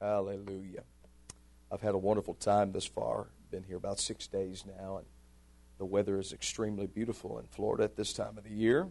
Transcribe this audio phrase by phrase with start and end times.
[0.00, 0.84] Hallelujah.
[1.72, 3.26] I've had a wonderful time this far.
[3.50, 5.06] Been here about six days now, and
[5.78, 8.88] the weather is extremely beautiful in Florida at this time of the year.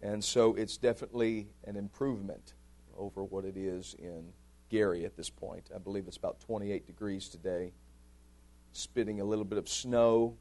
[0.00, 2.54] And so it's definitely an improvement
[2.96, 4.32] over what it is in
[4.70, 5.70] Gary at this point.
[5.74, 7.72] I believe it's about 28 degrees today,
[8.72, 10.36] spitting a little bit of snow.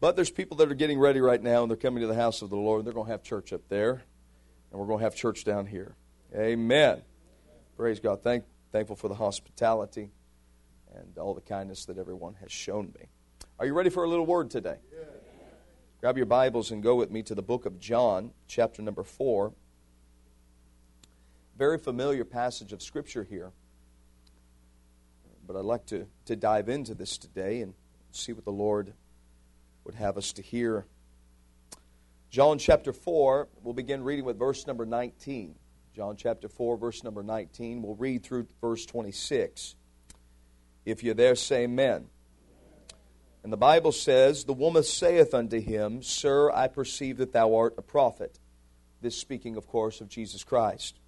[0.00, 2.42] But there's people that are getting ready right now, and they're coming to the house
[2.42, 2.84] of the Lord.
[2.84, 4.02] They're going to have church up there,
[4.70, 5.94] and we're going to have church down here.
[6.34, 7.02] Amen.
[7.78, 8.24] Praise God.
[8.24, 8.42] Thank,
[8.72, 10.10] thankful for the hospitality
[10.96, 13.06] and all the kindness that everyone has shown me.
[13.60, 14.78] Are you ready for a little word today?
[14.92, 15.04] Yeah.
[16.00, 19.52] Grab your Bibles and go with me to the book of John, chapter number 4.
[21.56, 23.52] Very familiar passage of Scripture here.
[25.46, 27.74] But I'd like to, to dive into this today and
[28.10, 28.92] see what the Lord
[29.84, 30.84] would have us to hear.
[32.28, 35.54] John chapter 4, we'll begin reading with verse number 19.
[35.98, 37.82] John chapter 4, verse number 19.
[37.82, 39.74] We'll read through verse 26.
[40.84, 42.06] If you're there, say amen.
[43.42, 47.74] And the Bible says, The woman saith unto him, Sir, I perceive that thou art
[47.78, 48.38] a prophet.
[49.00, 51.00] This speaking, of course, of Jesus Christ.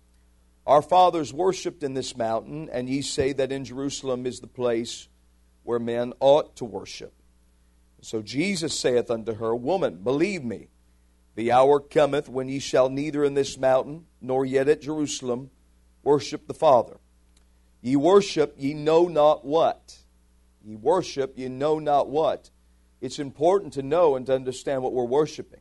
[0.66, 5.06] Our fathers worshipped in this mountain, and ye say that in Jerusalem is the place
[5.62, 7.12] where men ought to worship.
[8.00, 10.66] So Jesus saith unto her, Woman, believe me,
[11.34, 15.50] the hour cometh when ye shall neither in this mountain nor yet at Jerusalem
[16.02, 16.96] worship the Father.
[17.82, 19.96] Ye worship, ye know not what.
[20.64, 22.50] Ye worship, ye know not what.
[23.00, 25.60] It's important to know and to understand what we're worshiping.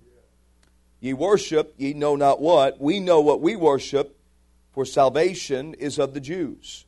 [1.00, 2.82] Ye worship, ye know not what.
[2.82, 4.18] We know what we worship,
[4.72, 6.86] for salvation is of the Jews.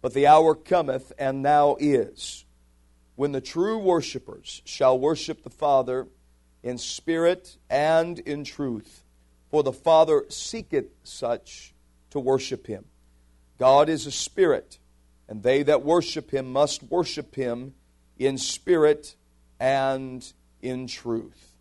[0.00, 2.44] But the hour cometh, and now is,
[3.16, 6.06] when the true worshippers shall worship the Father
[6.62, 9.02] in spirit and in truth.
[9.50, 11.72] For the Father seeketh such
[12.10, 12.84] to worship him.
[13.58, 14.78] God is a spirit,
[15.28, 17.74] and they that worship him must worship him
[18.18, 19.16] in spirit
[19.58, 21.52] and in truth.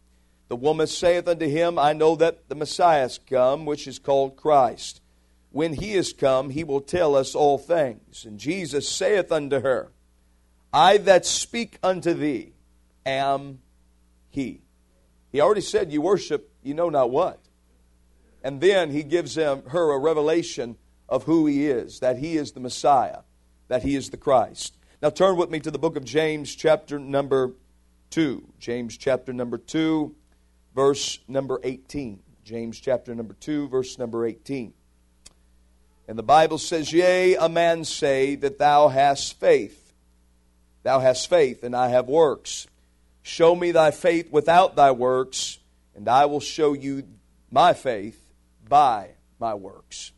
[0.47, 4.38] The woman saith unto him, I know that the Messiah is come, which is called
[4.38, 5.01] Christ.
[5.51, 8.25] When he is come, he will tell us all things.
[8.25, 9.91] And Jesus saith unto her,
[10.72, 12.53] I that speak unto thee
[13.05, 13.59] am
[14.29, 14.61] he.
[15.31, 17.39] He already said, You worship, you know not what.
[18.43, 20.77] And then he gives them, her a revelation
[21.09, 23.19] of who he is that he is the Messiah,
[23.67, 24.75] that he is the Christ.
[25.01, 27.53] Now turn with me to the book of James, chapter number
[28.11, 28.47] 2.
[28.59, 30.16] James, chapter number 2,
[30.73, 32.19] verse number 18.
[32.43, 34.73] James, chapter number 2, verse number 18.
[36.07, 39.93] And the Bible says, Yea, a man say that thou hast faith.
[40.83, 42.67] Thou hast faith, and I have works.
[43.27, 45.59] Show me thy faith without thy works,
[45.93, 47.03] and I will show you
[47.51, 48.17] my faith
[48.69, 50.13] by my works.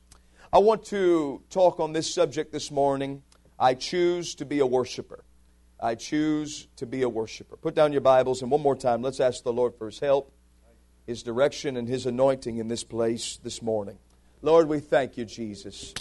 [0.53, 3.23] I want to talk on this subject this morning.
[3.57, 5.23] I choose to be a worshiper.
[5.79, 7.57] I choose to be a worshiper.
[7.57, 10.31] Put down your Bibles, and one more time, let's ask the Lord for His help,
[11.07, 13.97] His direction, and His anointing in this place this morning.
[14.43, 15.95] Lord, we thank you, Jesus.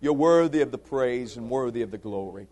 [0.00, 2.46] You're worthy of the praise and worthy of the glory.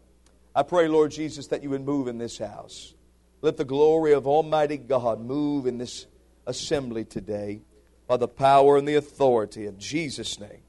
[0.53, 2.95] I pray, Lord Jesus, that you would move in this house.
[3.43, 6.07] Let the glory of Almighty God move in this
[6.47, 7.63] assembly today
[8.07, 10.61] by the power and the authority of Jesus' name.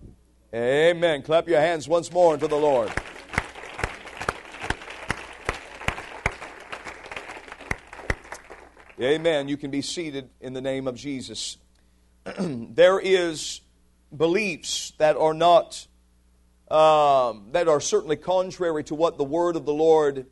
[0.54, 1.22] Amen.
[1.22, 2.90] Clap your hands once more unto the Lord.
[9.02, 9.50] Amen.
[9.50, 11.58] You can be seated in the name of Jesus.
[12.40, 13.60] there is
[14.16, 15.88] beliefs that are not
[16.70, 20.28] um, that are certainly contrary to what the word of the Lord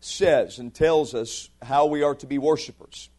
[0.00, 3.10] says and tells us how we are to be worshipers.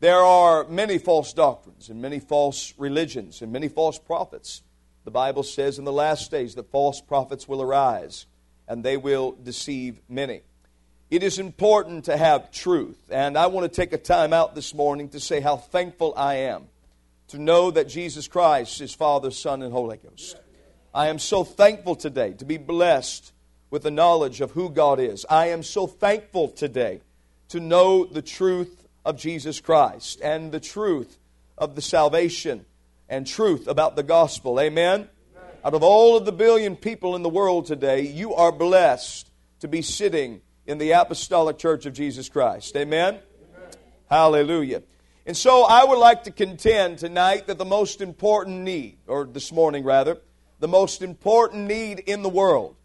[0.00, 4.62] There are many false doctrines and many false religions and many false prophets.
[5.04, 8.26] The Bible says in the last days that false prophets will arise
[8.68, 10.42] and they will deceive many.
[11.10, 14.72] It is important to have truth, and I want to take a time out this
[14.72, 16.68] morning to say how thankful I am
[17.28, 20.36] to know that Jesus Christ is Father, Son, and Holy Ghost.
[20.94, 23.31] I am so thankful today to be blessed
[23.72, 25.24] with the knowledge of who God is.
[25.30, 27.00] I am so thankful today
[27.48, 31.18] to know the truth of Jesus Christ and the truth
[31.56, 32.66] of the salvation
[33.08, 34.60] and truth about the gospel.
[34.60, 35.08] Amen?
[35.34, 35.56] Amen?
[35.64, 39.30] Out of all of the billion people in the world today, you are blessed
[39.60, 42.76] to be sitting in the apostolic church of Jesus Christ.
[42.76, 43.14] Amen?
[43.14, 43.70] Amen?
[44.10, 44.82] Hallelujah.
[45.24, 49.50] And so I would like to contend tonight that the most important need, or this
[49.50, 50.18] morning rather,
[50.58, 52.76] the most important need in the world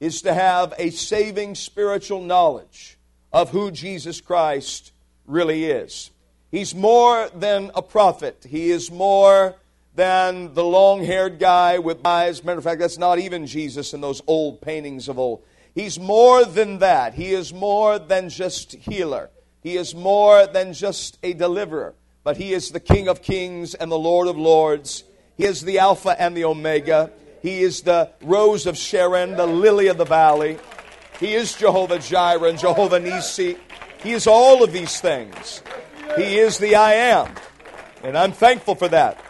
[0.00, 2.98] is to have a saving spiritual knowledge
[3.32, 4.92] of who Jesus Christ
[5.26, 6.10] really is.
[6.50, 9.56] He's more than a prophet, He is more
[9.94, 12.42] than the long haired guy with eyes.
[12.42, 15.44] Matter of fact, that's not even Jesus in those old paintings of old.
[15.74, 17.14] He's more than that.
[17.14, 19.30] He is more than just healer.
[19.62, 21.94] He is more than just a deliverer.
[22.22, 25.04] But He is the King of kings and the Lord of lords.
[25.36, 27.10] He is the Alpha and the Omega.
[27.44, 30.56] He is the rose of Sharon, the lily of the valley.
[31.20, 33.58] He is Jehovah Jireh and Jehovah Nisi.
[34.02, 35.62] He is all of these things.
[36.16, 37.34] He is the I am.
[38.02, 39.22] And I'm thankful for that.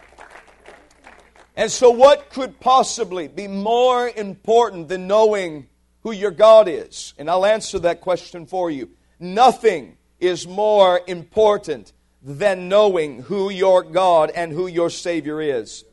[1.57, 5.67] And so, what could possibly be more important than knowing
[6.05, 7.15] who your God is?
[7.19, 8.91] And I'll answer that question for you.
[9.19, 15.85] Nothing is more important than knowing who your God and who your Savior is.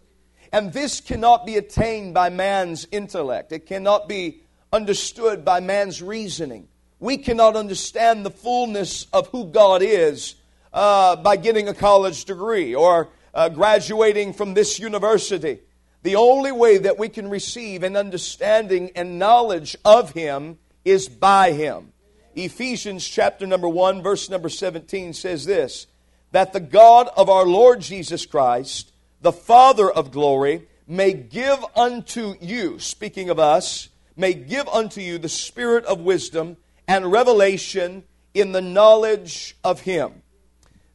[0.52, 4.42] And this cannot be attained by man's intellect, it cannot be
[4.74, 6.68] understood by man's reasoning.
[7.00, 10.36] We cannot understand the fullness of who God is
[10.72, 15.60] uh, by getting a college degree or uh, graduating from this university.
[16.04, 21.52] The only way that we can receive an understanding and knowledge of Him is by
[21.52, 21.94] Him.
[22.36, 25.88] Ephesians chapter number 1, verse number 17 says this
[26.32, 28.91] that the God of our Lord Jesus Christ,
[29.22, 35.18] the Father of glory, may give unto you, speaking of us, may give unto you
[35.18, 36.58] the spirit of wisdom
[36.88, 38.04] and revelation
[38.34, 40.22] in the knowledge of Him.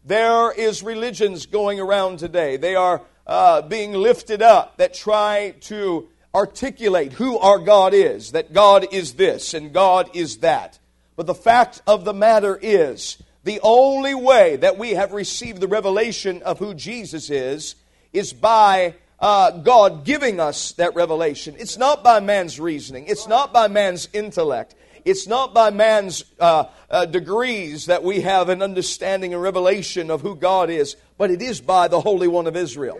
[0.04, 2.56] There is religions going around today.
[2.56, 8.52] They are uh, being lifted up that try to articulate who our God is, that
[8.52, 10.78] God is this and God is that.
[11.16, 15.68] But the fact of the matter is, the only way that we have received the
[15.68, 17.76] revelation of who Jesus is
[18.16, 21.54] is by uh, God giving us that revelation.
[21.58, 24.74] It's not by man's reasoning, it's not by man's intellect,
[25.04, 30.20] it's not by man's uh, uh, degrees that we have an understanding and revelation of
[30.22, 32.98] who God is, but it is by the Holy One of Israel.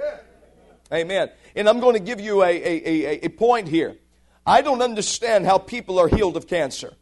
[0.92, 1.30] Amen.
[1.56, 3.96] And I'm going to give you a, a, a, a point here.
[4.46, 6.94] I don't understand how people are healed of cancer.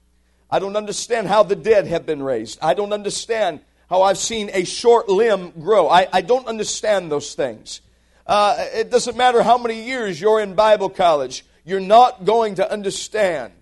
[0.50, 2.58] I don't understand how the dead have been raised.
[2.62, 5.88] I don't understand how I've seen a short limb grow.
[5.88, 7.80] I, I don't understand those things.
[8.26, 12.70] Uh, it doesn't matter how many years you're in Bible college, you're not going to
[12.70, 13.52] understand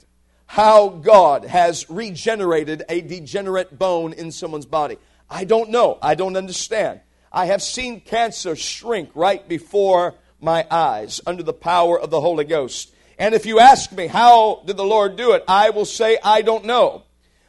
[0.46, 4.98] how God has regenerated a degenerate bone in someone's body.
[5.28, 5.98] I don't know.
[6.02, 7.00] I don't understand.
[7.32, 12.44] I have seen cancer shrink right before my eyes under the power of the Holy
[12.44, 12.92] Ghost.
[13.18, 15.44] And if you ask me, how did the Lord do it?
[15.48, 17.04] I will say, I don't know.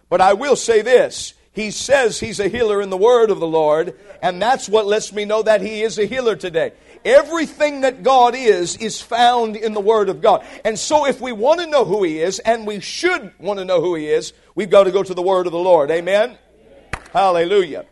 [0.09, 1.33] But I will say this.
[1.53, 5.13] He says he's a healer in the word of the Lord, and that's what lets
[5.13, 6.73] me know that he is a healer today.
[7.05, 10.45] Everything that God is, is found in the Word of God.
[10.63, 13.65] And so if we want to know who He is, and we should want to
[13.65, 15.91] know who He is, we've got to go to the Word of the Lord.
[15.91, 16.37] Amen?
[17.11, 17.85] Hallelujah.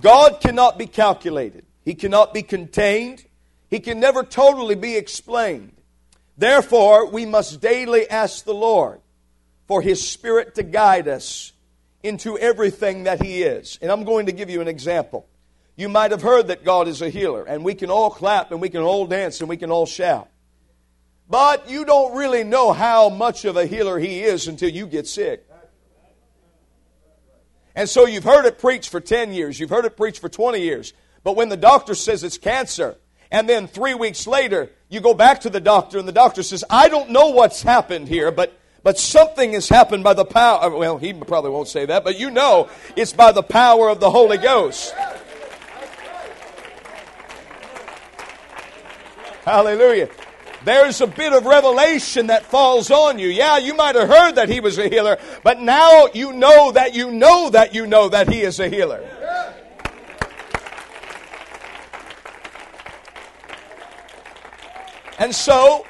[0.00, 3.26] God cannot be calculated, He cannot be contained,
[3.68, 5.74] He can never totally be explained.
[6.38, 9.00] Therefore, we must daily ask the Lord
[9.68, 11.52] for His Spirit to guide us
[12.02, 13.78] into everything that He is.
[13.80, 15.28] And I'm going to give you an example.
[15.76, 18.60] You might have heard that God is a healer, and we can all clap and
[18.60, 20.28] we can all dance and we can all shout.
[21.30, 25.06] But you don't really know how much of a healer He is until you get
[25.06, 25.44] sick.
[27.76, 30.60] And so you've heard it preached for 10 years, you've heard it preached for 20
[30.60, 30.94] years.
[31.22, 32.96] But when the doctor says it's cancer,
[33.30, 36.64] and then three weeks later, you go back to the doctor, and the doctor says,
[36.70, 38.58] I don't know what's happened here, but,
[38.88, 40.62] but something has happened by the power.
[40.62, 44.00] Uh, well, he probably won't say that, but you know it's by the power of
[44.00, 44.94] the Holy Ghost.
[49.44, 50.08] Hallelujah
[50.64, 53.28] there's a bit of revelation that falls on you.
[53.28, 56.94] Yeah, you might have heard that he was a healer, but now you know that
[56.94, 59.06] you know that you know that he is a healer.
[65.18, 65.86] And so,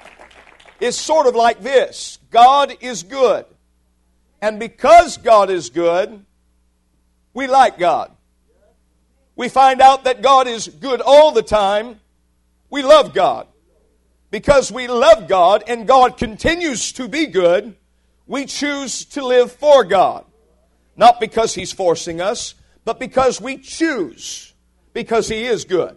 [0.81, 3.45] it's sort of like this God is good.
[4.41, 6.25] And because God is good,
[7.35, 8.13] we like God.
[9.37, 12.01] We find out that God is good all the time.
[12.71, 13.49] We love God
[14.31, 17.75] because we love God and God continues to be good,
[18.27, 20.25] we choose to live for God.
[20.97, 22.55] Not because He's forcing us,
[22.85, 24.53] but because we choose,
[24.93, 25.97] because He is good.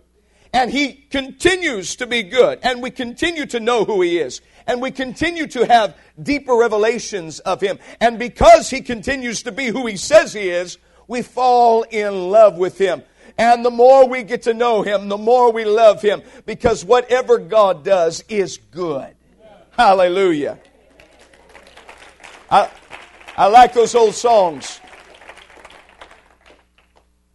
[0.54, 4.82] And He continues to be good, and we continue to know who He is, and
[4.82, 7.80] we continue to have deeper revelations of Him.
[8.00, 10.78] And because He continues to be who He says He is,
[11.08, 13.04] we fall in love with Him.
[13.38, 17.38] And the more we get to know Him, the more we love Him because whatever
[17.38, 19.16] God does is good.
[19.72, 20.60] Hallelujah.
[22.50, 22.70] I,
[23.38, 24.82] I like those old songs.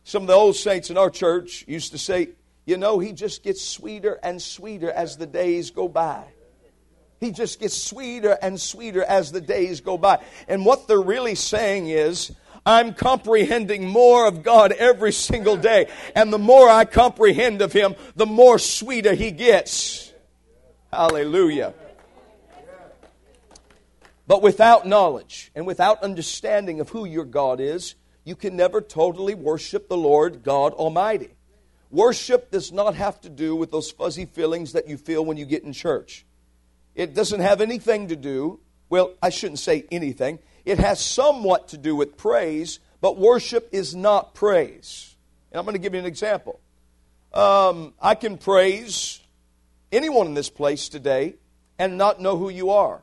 [0.05, 2.29] Some of the old saints in our church used to say,
[2.67, 6.25] you know, he just gets sweeter and sweeter as the days go by.
[7.21, 10.23] He just gets sweeter and sweeter as the days go by.
[10.49, 12.33] And what they're really saying is,
[12.67, 15.89] I'm comprehending more of God every single day.
[16.17, 20.13] And the more I comprehend of Him, the more sweeter He gets.
[20.93, 21.73] Hallelujah.
[24.27, 27.95] But without knowledge and without understanding of who your God is,
[28.25, 31.36] you can never totally worship the Lord God Almighty.
[31.91, 35.45] Worship does not have to do with those fuzzy feelings that you feel when you
[35.45, 36.25] get in church.
[36.95, 40.39] It doesn't have anything to do, well, I shouldn't say anything.
[40.65, 45.15] It has somewhat to do with praise, but worship is not praise.
[45.53, 46.59] And I'm going to give you an example.
[47.33, 49.21] Um, I can praise
[49.93, 51.37] anyone in this place today
[51.79, 53.03] and not know who you are.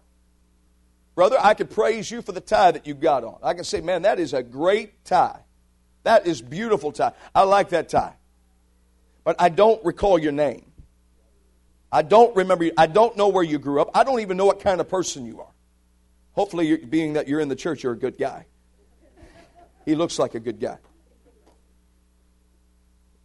[1.16, 3.38] Brother, I could praise you for the tie that you got on.
[3.44, 5.40] I can say, man, that is a great tie.
[6.04, 7.14] That is beautiful tie.
[7.36, 8.14] I like that tie.
[9.24, 10.72] But I don't recall your name.
[11.92, 12.72] I don't remember you.
[12.78, 13.92] I don't know where you grew up.
[13.94, 15.52] I don't even know what kind of person you are.
[16.34, 18.48] Hopefully, being that you're in the church, you're a good guy.
[19.86, 20.78] He looks like a good guy.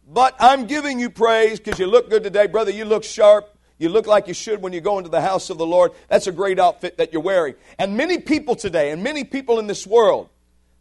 [0.07, 2.47] But I'm giving you praise because you look good today.
[2.47, 3.55] Brother, you look sharp.
[3.79, 5.93] You look like you should when you go into the house of the Lord.
[6.09, 7.55] That's a great outfit that you're wearing.
[7.77, 10.29] And many people today, and many people in this world,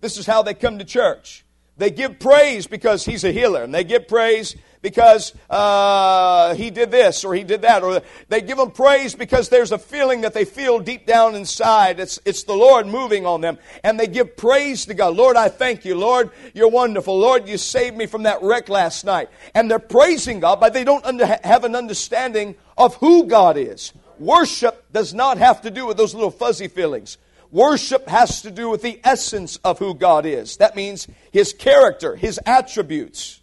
[0.01, 1.45] this is how they come to church.
[1.79, 6.91] They give praise because he's a healer, and they give praise because uh, he did
[6.91, 10.35] this or he did that, or they give him praise because there's a feeling that
[10.35, 12.01] they feel deep down inside.
[12.01, 15.17] It's, it's the Lord moving on them, and they give praise to God.
[15.17, 15.95] Lord, I thank you.
[15.95, 17.19] Lord, you're wonderful.
[17.19, 19.31] Lord, you saved me from that wreck last night.
[19.55, 23.93] And they're praising God, but they don't under, have an understanding of who God is.
[24.19, 27.19] Worship does not have to do with those little fuzzy feelings.
[27.51, 30.59] Worship has to do with the essence of who God is.
[30.59, 33.41] That means His character, His attributes.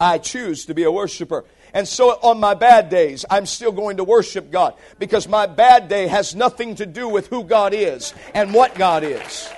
[0.00, 1.44] I choose to be a worshiper.
[1.74, 5.88] And so on my bad days, I'm still going to worship God because my bad
[5.88, 9.48] day has nothing to do with who God is and what God is.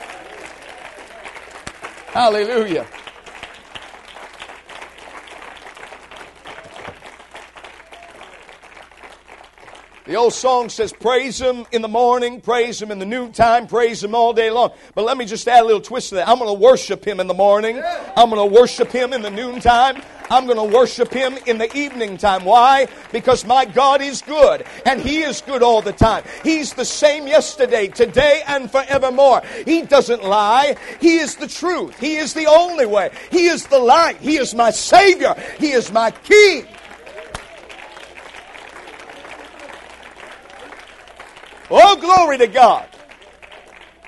[2.09, 2.87] Hallelujah.
[10.07, 14.02] The old song says, Praise Him in the morning, praise Him in the noontime, praise
[14.02, 14.73] Him all day long.
[14.95, 16.28] But let me just add a little twist to that.
[16.28, 17.83] I'm going to worship Him in the morning,
[18.16, 21.76] I'm going to worship Him in the noontime, I'm going to worship Him in the
[21.76, 22.45] evening time.
[22.45, 22.88] Why?
[23.12, 26.25] Because my God is good, and He is good all the time.
[26.42, 29.42] He's the same yesterday, today, and forevermore.
[29.66, 30.76] He doesn't lie.
[31.00, 31.99] He is the truth.
[31.99, 33.11] He is the only way.
[33.30, 34.16] He is the light.
[34.16, 35.35] He is my Savior.
[35.59, 36.66] He is my King.
[41.70, 42.88] Oh, glory to God.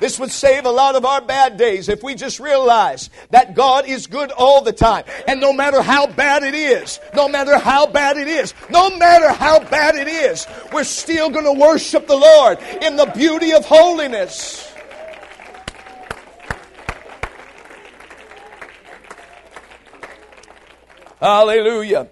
[0.00, 3.86] This would save a lot of our bad days if we just realize that God
[3.86, 5.04] is good all the time.
[5.28, 9.30] And no matter how bad it is, no matter how bad it is, no matter
[9.30, 13.64] how bad it is, we're still going to worship the Lord in the beauty of
[13.64, 14.74] holiness.
[21.20, 22.08] Hallelujah.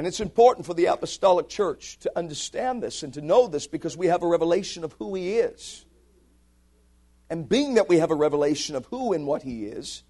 [0.00, 3.98] And it's important for the apostolic church to understand this and to know this because
[3.98, 5.84] we have a revelation of who he is.
[7.28, 10.02] And being that we have a revelation of who and what he is,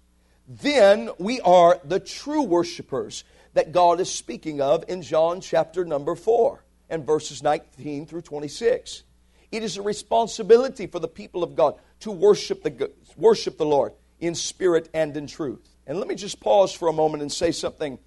[0.47, 6.15] then we are the true worshipers that God is speaking of in John chapter number
[6.15, 9.03] 4 and verses 19 through 26.
[9.51, 13.91] It is a responsibility for the people of God to worship the, worship the Lord
[14.21, 15.67] in spirit and in truth.
[15.85, 17.99] And let me just pause for a moment and say something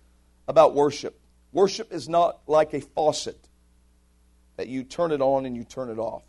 [0.48, 1.20] about worship.
[1.54, 3.38] Worship is not like a faucet
[4.56, 6.25] that you turn it on and you turn it off.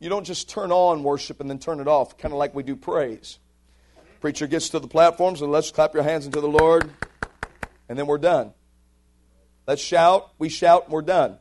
[0.00, 2.62] You don't just turn on worship and then turn it off, kind of like we
[2.62, 3.38] do praise.
[4.20, 6.90] Preacher gets to the platforms and let's clap your hands into the Lord,
[7.86, 8.54] and then we're done.
[9.66, 11.38] Let's shout, we shout, and we're done.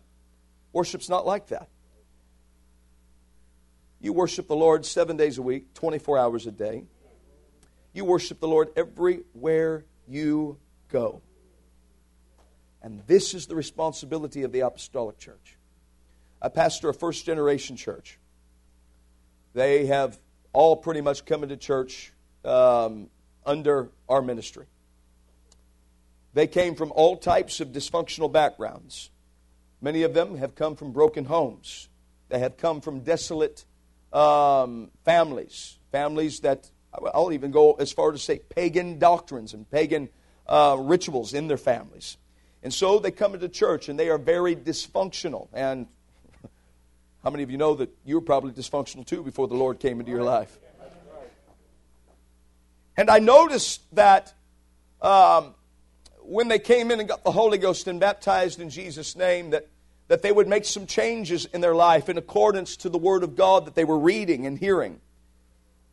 [0.74, 1.70] Worship's not like that.
[4.02, 6.84] You worship the Lord seven days a week, 24 hours a day.
[7.94, 10.58] You worship the Lord everywhere you
[10.90, 11.22] go.
[12.82, 15.58] And this is the responsibility of the apostolic church.
[16.42, 18.20] I pastor a first generation church.
[19.54, 20.20] They have
[20.54, 22.14] all pretty much come into church
[22.44, 23.10] um,
[23.46, 24.68] under our ministry.
[26.34, 29.10] They came from all types of dysfunctional backgrounds.
[29.82, 31.90] Many of them have come from broken homes.
[32.30, 33.66] They have come from desolate
[34.12, 36.70] um, families, families that
[37.14, 40.10] I'll even go as far to say pagan doctrines and pagan
[40.48, 42.18] uh, rituals in their families.
[42.64, 45.48] And so they come into church and they are very dysfunctional.
[45.54, 45.88] And
[47.24, 50.00] how many of you know that you were probably dysfunctional too before the Lord came
[50.00, 50.58] into your life?
[52.98, 54.34] And I noticed that
[55.02, 55.54] um,
[56.24, 59.68] when they came in and got the Holy Ghost and baptized in Jesus' name, that,
[60.08, 63.36] that they would make some changes in their life in accordance to the Word of
[63.36, 65.02] God that they were reading and hearing.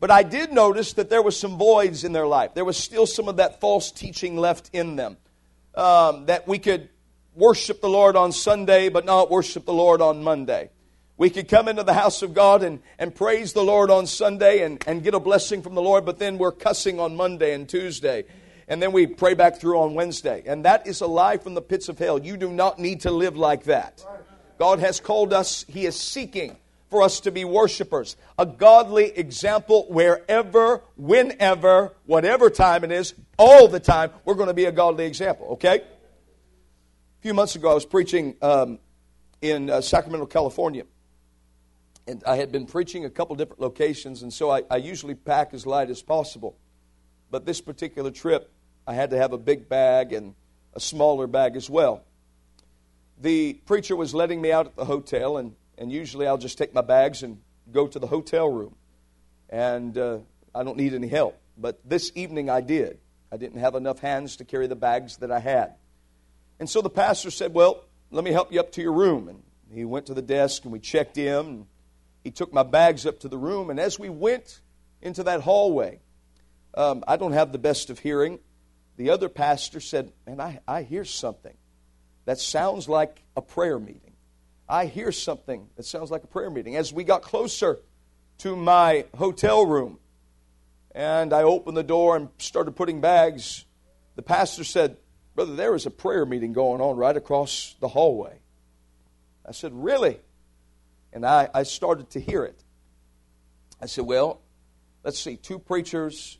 [0.03, 2.55] But I did notice that there was some voids in their life.
[2.55, 5.15] There was still some of that false teaching left in them.
[5.75, 6.89] Um, that we could
[7.33, 10.71] worship the Lord on Sunday, but not worship the Lord on Monday.
[11.15, 14.65] We could come into the house of God and, and praise the Lord on Sunday
[14.65, 17.69] and, and get a blessing from the Lord, but then we're cussing on Monday and
[17.69, 18.25] Tuesday.
[18.67, 20.43] And then we pray back through on Wednesday.
[20.45, 22.19] And that is a lie from the pits of hell.
[22.19, 24.05] You do not need to live like that.
[24.59, 26.57] God has called us, He is seeking
[26.93, 28.15] for us to be worshipers.
[28.37, 34.53] A godly example wherever, whenever, whatever time it is, all the time, we're going to
[34.53, 35.77] be a godly example, okay?
[35.77, 38.77] A few months ago, I was preaching um,
[39.41, 40.83] in uh, Sacramento, California.
[42.05, 45.55] And I had been preaching a couple different locations, and so I, I usually pack
[45.55, 46.55] as light as possible.
[47.31, 48.51] But this particular trip,
[48.85, 50.35] I had to have a big bag and
[50.75, 52.03] a smaller bag as well.
[53.19, 56.73] The preacher was letting me out at the hotel, and and usually I'll just take
[56.73, 57.39] my bags and
[57.71, 58.75] go to the hotel room.
[59.49, 60.19] And uh,
[60.53, 61.39] I don't need any help.
[61.57, 62.99] But this evening I did.
[63.31, 65.75] I didn't have enough hands to carry the bags that I had.
[66.59, 69.27] And so the pastor said, Well, let me help you up to your room.
[69.27, 69.41] And
[69.73, 71.65] he went to the desk and we checked in.
[72.23, 73.69] He took my bags up to the room.
[73.69, 74.61] And as we went
[75.01, 75.99] into that hallway,
[76.75, 78.39] um, I don't have the best of hearing.
[78.97, 81.57] The other pastor said, Man, I, I hear something
[82.25, 84.12] that sounds like a prayer meeting.
[84.73, 86.75] I hear something that sounds like a prayer meeting.
[86.75, 87.77] As we got closer
[88.39, 89.99] to my hotel room
[90.95, 93.65] and I opened the door and started putting bags,
[94.15, 94.97] the pastor said,
[95.35, 98.39] Brother, there is a prayer meeting going on right across the hallway.
[99.47, 100.19] I said, Really?
[101.13, 102.63] And I, I started to hear it.
[103.79, 104.41] I said, Well,
[105.03, 106.39] let's see, two preachers,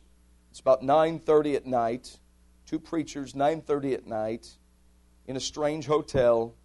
[0.50, 2.18] it's about 9.30 at night,
[2.66, 4.48] two preachers, 9.30 at night,
[5.24, 6.56] in a strange hotel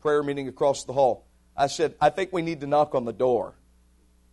[0.00, 1.26] prayer meeting across the hall.
[1.56, 3.54] I said, I think we need to knock on the door.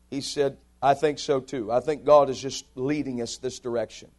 [0.09, 1.71] He said, I think so too.
[1.71, 4.11] I think God is just leading us this direction.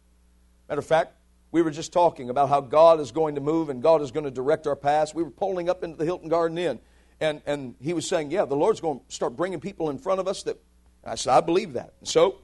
[0.67, 1.13] Matter of fact,
[1.51, 4.25] we were just talking about how God is going to move and God is going
[4.25, 5.13] to direct our paths.
[5.13, 6.79] We were pulling up into the Hilton Garden Inn,
[7.21, 10.19] and, and he was saying, Yeah, the Lord's going to start bringing people in front
[10.19, 10.59] of us that.
[11.05, 11.93] I said, I believe that.
[11.99, 12.39] And so,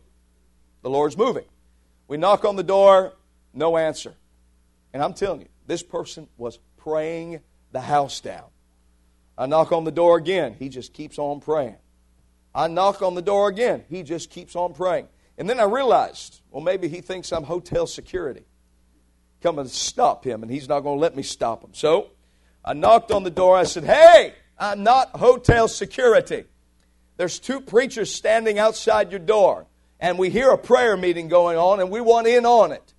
[0.83, 1.45] the Lord's moving.
[2.07, 3.13] We knock on the door,
[3.53, 4.13] no answer.
[4.93, 7.39] And I'm telling you, this person was praying
[7.71, 8.45] the house down.
[9.37, 10.55] I knock on the door again.
[10.57, 11.77] He just keeps on praying.
[12.53, 13.83] I knock on the door again.
[13.89, 15.07] He just keeps on praying.
[15.37, 18.45] And then I realized, well, maybe he thinks I'm hotel security.
[19.41, 21.71] Come and stop him, and he's not going to let me stop him.
[21.73, 22.11] So
[22.63, 23.57] I knocked on the door.
[23.57, 26.45] I said, Hey, I'm not hotel security.
[27.17, 29.65] There's two preachers standing outside your door,
[29.99, 32.93] and we hear a prayer meeting going on, and we want in on it.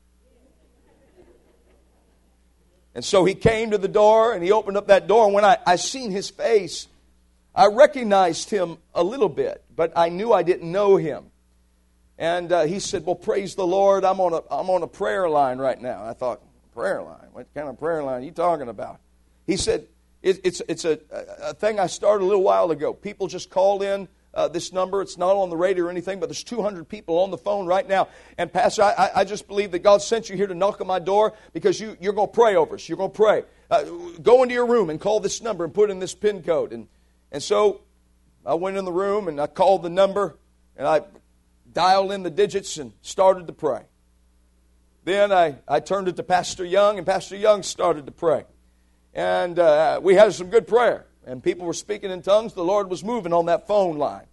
[2.95, 5.25] And so he came to the door and he opened up that door.
[5.25, 6.89] And when I, I seen his face,
[7.55, 11.27] I recognized him a little bit, but I knew I didn't know him.
[12.19, 14.05] And uh, he said, Well, praise the Lord.
[14.05, 16.05] I'm on, a, I'm on a prayer line right now.
[16.05, 16.41] I thought,
[16.75, 17.29] Prayer line?
[17.33, 18.99] What kind of prayer line are you talking about?
[19.47, 19.87] He said,
[20.23, 20.99] it, It's, it's a,
[21.43, 22.95] a thing I started a little while ago.
[22.95, 25.03] People just call in uh, this number.
[25.03, 27.87] It's not on the radio or anything, but there's 200 people on the phone right
[27.87, 28.09] now.
[28.39, 30.99] And, Pastor, I, I just believe that God sent you here to knock on my
[30.99, 32.89] door because you, you're going to pray over us.
[32.89, 33.45] You're going to pray.
[33.71, 33.85] Uh,
[34.23, 36.73] go into your room and call this number and put in this PIN code.
[36.73, 36.89] And,
[37.31, 37.83] and so
[38.45, 40.37] I went in the room and I called the number
[40.77, 41.03] and I
[41.73, 43.83] dialed in the digits and started to pray.
[45.05, 48.45] Then I, I turned it to Pastor Young, and Pastor Young started to pray.
[49.15, 52.55] And uh, we had some good prayer and people were speaking in tongues.
[52.55, 54.27] The Lord was moving on that phone line.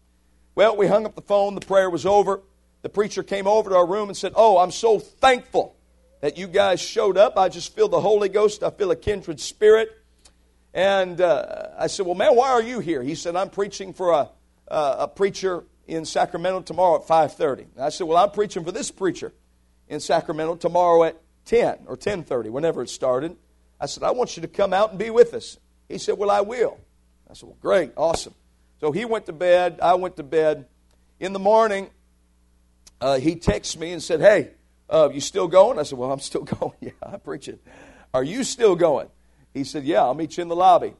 [0.56, 1.56] Well, we hung up the phone.
[1.56, 2.42] The prayer was over.
[2.82, 5.76] The preacher came over to our room and said, Oh, I'm so thankful
[6.22, 7.38] that you guys showed up.
[7.38, 8.64] I just feel the Holy Ghost.
[8.64, 9.90] I feel a kindred spirit.
[10.74, 13.04] And uh, I said, Well, man, why are you here?
[13.04, 14.30] He said, I'm preaching for a,
[14.70, 17.76] uh, a preacher in Sacramento tomorrow at 5.30.
[17.76, 19.34] And I said, Well, I'm preaching for this preacher
[19.88, 23.36] in Sacramento tomorrow at 10 or 10.30, whenever it started.
[23.80, 25.58] I said, I want you to come out and be with us.
[25.90, 26.80] He said, Well, I will.
[27.30, 28.36] I said, Well, great, awesome.
[28.80, 29.80] So he went to bed.
[29.82, 30.68] I went to bed.
[31.20, 31.90] In the morning,
[33.02, 34.52] uh, he texted me and said, Hey,
[34.90, 35.78] uh, you still going?
[35.80, 36.74] I said, Well, I'm still going.
[36.80, 37.60] yeah, I preach it.
[38.14, 39.10] Are you still going?
[39.54, 40.94] He said, Yeah, I'll meet you in the lobby.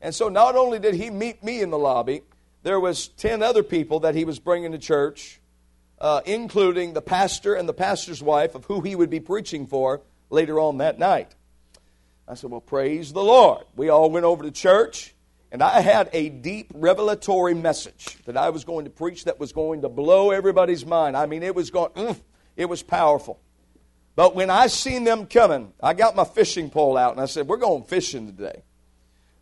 [0.00, 2.22] And so not only did he meet me in the lobby,
[2.62, 5.40] there was 10 other people that he was bringing to church,
[5.98, 10.02] uh, including the pastor and the pastor's wife of who he would be preaching for
[10.28, 11.34] later on that night.
[12.26, 13.64] I said, Well, praise the Lord.
[13.76, 15.14] We all went over to church,
[15.52, 19.52] and I had a deep revelatory message that I was going to preach that was
[19.52, 21.16] going to blow everybody's mind.
[21.16, 22.20] I mean, it was going, mm,
[22.56, 23.40] it was powerful.
[24.16, 27.48] But when I seen them coming, I got my fishing pole out and I said,
[27.48, 28.62] We're going fishing today.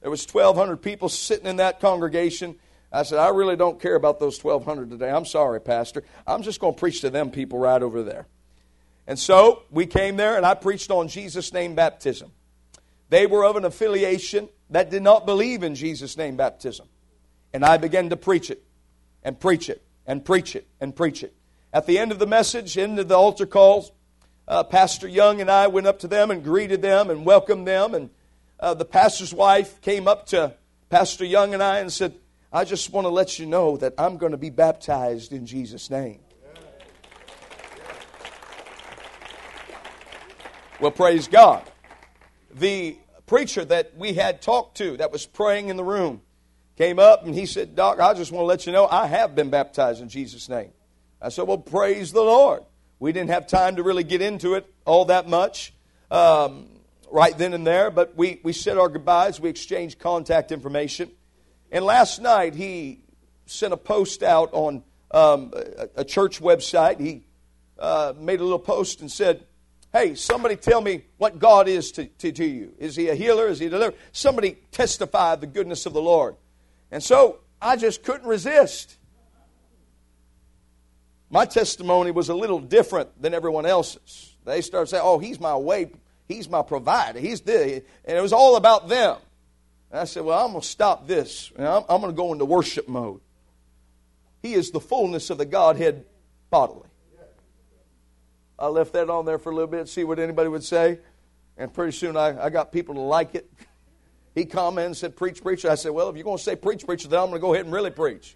[0.01, 2.57] There was 1,200 people sitting in that congregation.
[2.90, 5.11] I said, I really don't care about those 1,200 today.
[5.11, 6.03] I'm sorry, Pastor.
[6.27, 8.27] I'm just going to preach to them people right over there.
[9.07, 12.33] And so we came there and I preached on Jesus' name baptism.
[13.12, 16.88] They were of an affiliation that did not believe in Jesus' name baptism.
[17.53, 18.64] And I began to preach it
[19.22, 21.35] and preach it and preach it and preach it.
[21.75, 23.92] At the end of the message, into the altar calls,
[24.48, 27.92] uh, Pastor Young and I went up to them and greeted them and welcomed them.
[27.92, 28.09] And
[28.59, 30.55] uh, the pastor's wife came up to
[30.88, 32.14] Pastor Young and I and said,
[32.51, 35.90] I just want to let you know that I'm going to be baptized in Jesus'
[35.90, 36.20] name.
[40.81, 41.68] Well, praise God.
[42.55, 46.23] The preacher that we had talked to that was praying in the room
[46.77, 49.35] came up and he said, Doc, I just want to let you know I have
[49.35, 50.73] been baptized in Jesus' name.
[51.21, 52.62] I said, Well, praise the Lord.
[52.99, 55.73] We didn't have time to really get into it all that much
[56.11, 56.69] um,
[57.11, 59.41] right then and there, but we, we said our goodbyes.
[59.41, 61.11] We exchanged contact information.
[61.73, 63.01] And last night, he
[63.47, 67.01] sent a post out on um, a, a, church website.
[67.01, 67.25] He
[67.79, 69.47] uh, made a little post and said,
[69.92, 72.72] Hey, somebody tell me what God is to, to, to you.
[72.78, 73.46] Is he a healer?
[73.46, 73.98] Is he a deliverer?
[74.12, 76.37] Somebody testify the goodness of the Lord.
[76.90, 78.96] And so I just couldn't resist.
[81.28, 84.35] My testimony was a little different than everyone else's.
[84.44, 85.90] They started saying, Oh, he's my way,
[86.26, 89.16] he's my provider, he's the, and it was all about them.
[89.90, 91.52] And I said, Well, I'm going to stop this.
[91.59, 93.20] I'm, I'm going to go into worship mode.
[94.42, 96.05] He is the fullness of the Godhead
[96.50, 96.88] bodily.
[98.62, 101.01] I left that on there for a little bit, see what anybody would say.
[101.59, 103.53] And pretty soon I, I got people to like it.
[104.35, 105.70] He commented and said, Preach, preacher.
[105.70, 107.53] I said, Well, if you're going to say preach, preacher, then I'm going to go
[107.53, 108.35] ahead and really preach.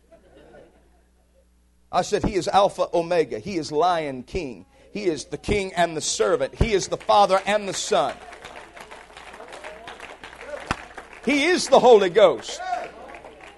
[1.91, 3.39] I said, He is Alpha Omega.
[3.39, 4.67] He is Lion King.
[4.93, 6.55] He is the King and the servant.
[6.55, 8.15] He is the Father and the Son.
[11.25, 12.61] He is the Holy Ghost.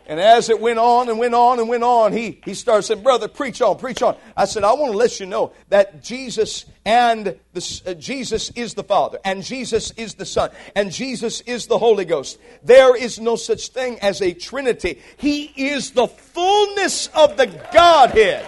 [0.09, 3.03] And as it went on and went on and went on, he, he started saying,
[3.03, 4.17] Brother, preach on, preach on.
[4.35, 8.73] I said, I want to let you know that Jesus and the, uh, Jesus is
[8.73, 12.39] the Father, and Jesus is the Son, and Jesus is the Holy Ghost.
[12.65, 14.99] There is no such thing as a Trinity.
[15.19, 18.47] He is the fullness of the Godhead.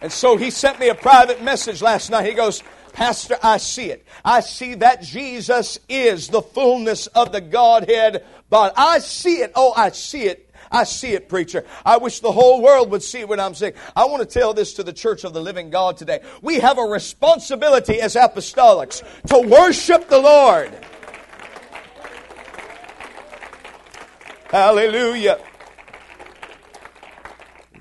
[0.00, 2.24] And so he sent me a private message last night.
[2.24, 2.62] He goes,
[2.98, 4.04] Pastor, I see it.
[4.24, 9.52] I see that Jesus is the fullness of the Godhead, but I see it.
[9.54, 10.52] Oh, I see it.
[10.72, 11.64] I see it, preacher.
[11.86, 13.74] I wish the whole world would see what I'm saying.
[13.94, 16.22] I want to tell this to the church of the living God today.
[16.42, 20.72] We have a responsibility as apostolics to worship the Lord.
[24.50, 25.38] Hallelujah.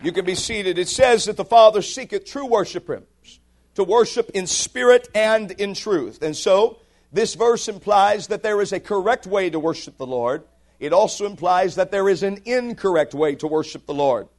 [0.03, 0.77] You can be seated.
[0.77, 3.01] It says that the Father seeketh true worshipers
[3.77, 6.23] to worship in spirit and in truth.
[6.23, 6.79] And so,
[7.11, 10.41] this verse implies that there is a correct way to worship the Lord.
[10.79, 14.29] It also implies that there is an incorrect way to worship the Lord.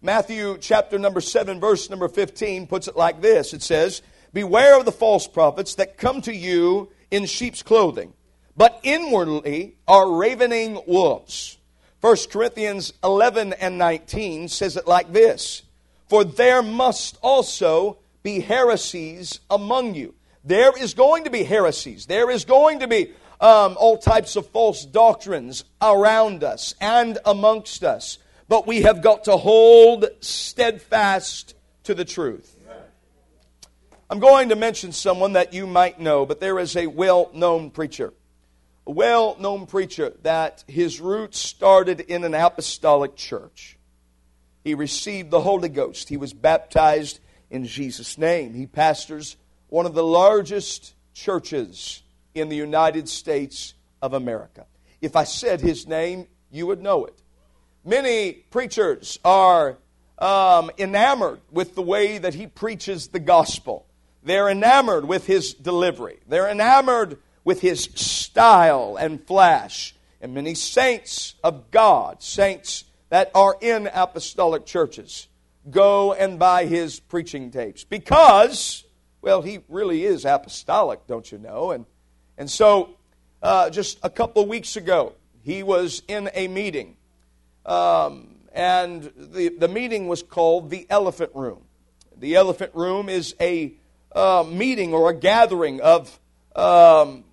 [0.00, 3.52] Matthew chapter number 7 verse number 15 puts it like this.
[3.52, 4.00] It says,
[4.32, 8.14] "Beware of the false prophets that come to you in sheep's clothing,
[8.56, 11.58] but inwardly are ravening wolves."
[12.00, 15.64] 1 Corinthians 11 and 19 says it like this,
[16.08, 20.12] "For there must also be heresies among you.
[20.42, 22.06] There is going to be heresies.
[22.06, 27.84] There is going to be um, all types of false doctrines around us and amongst
[27.84, 28.18] us.
[28.48, 32.58] But we have got to hold steadfast to the truth.
[34.10, 37.70] I'm going to mention someone that you might know, but there is a well known
[37.70, 38.12] preacher.
[38.88, 43.78] A well known preacher that his roots started in an apostolic church.
[44.64, 46.08] He received the Holy Ghost.
[46.08, 48.54] He was baptized in Jesus' name.
[48.54, 49.36] He pastors
[49.68, 52.02] one of the largest churches
[52.34, 54.66] in the United States of America.
[55.00, 57.14] If I said his name, you would know it.
[57.84, 59.78] Many preachers are
[60.18, 63.86] um, enamored with the way that he preaches the gospel.
[64.22, 66.18] They're enamored with his delivery.
[66.26, 69.94] They're enamored with his style and flash.
[70.20, 75.28] And many saints of God, saints that are in apostolic churches,
[75.70, 78.84] go and buy his preaching tapes because,
[79.20, 81.70] well, he really is apostolic, don't you know?
[81.70, 81.86] And,
[82.38, 82.96] and so,
[83.42, 86.96] uh, just a couple of weeks ago, he was in a meeting.
[87.64, 91.62] Um, and the, the meeting was called the Elephant Room.
[92.16, 93.74] The Elephant Room is a
[94.12, 96.18] uh, meeting or a gathering of
[96.54, 97.24] um,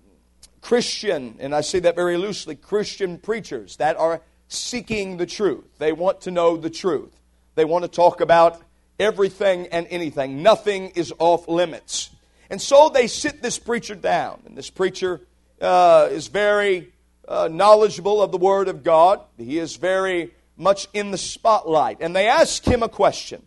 [0.60, 5.64] Christian, and I say that very loosely, Christian preachers that are seeking the truth.
[5.78, 7.18] They want to know the truth.
[7.54, 8.60] They want to talk about
[8.98, 10.42] everything and anything.
[10.42, 12.10] Nothing is off limits.
[12.50, 15.20] And so they sit this preacher down, and this preacher
[15.60, 16.92] uh, is very
[17.26, 19.20] uh, knowledgeable of the Word of God.
[19.38, 21.98] He is very much in the spotlight.
[22.00, 23.42] And they ask him a question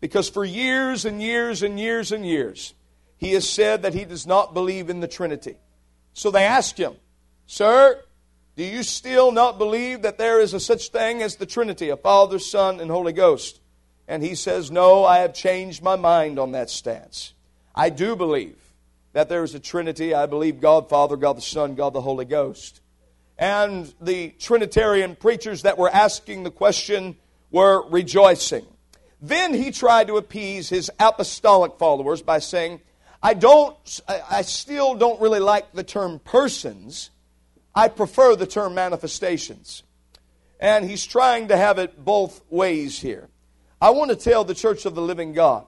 [0.00, 2.74] because for years and years and years and years,
[3.18, 5.56] he has said that he does not believe in the Trinity.
[6.14, 6.94] So they ask him,
[7.46, 8.02] Sir,
[8.60, 11.96] do you still not believe that there is a such thing as the Trinity, a
[11.96, 13.58] Father, Son, and Holy Ghost?
[14.06, 17.32] And he says, No, I have changed my mind on that stance.
[17.74, 18.58] I do believe
[19.14, 20.12] that there is a Trinity.
[20.12, 22.82] I believe God Father, God the Son, God the Holy Ghost.
[23.38, 27.16] And the Trinitarian preachers that were asking the question
[27.50, 28.66] were rejoicing.
[29.22, 32.82] Then he tried to appease his apostolic followers by saying,
[33.22, 37.08] I don't, I still don't really like the term persons.
[37.74, 39.82] I prefer the term manifestations.
[40.58, 43.28] And he's trying to have it both ways here.
[43.80, 45.66] I want to tell the church of the living God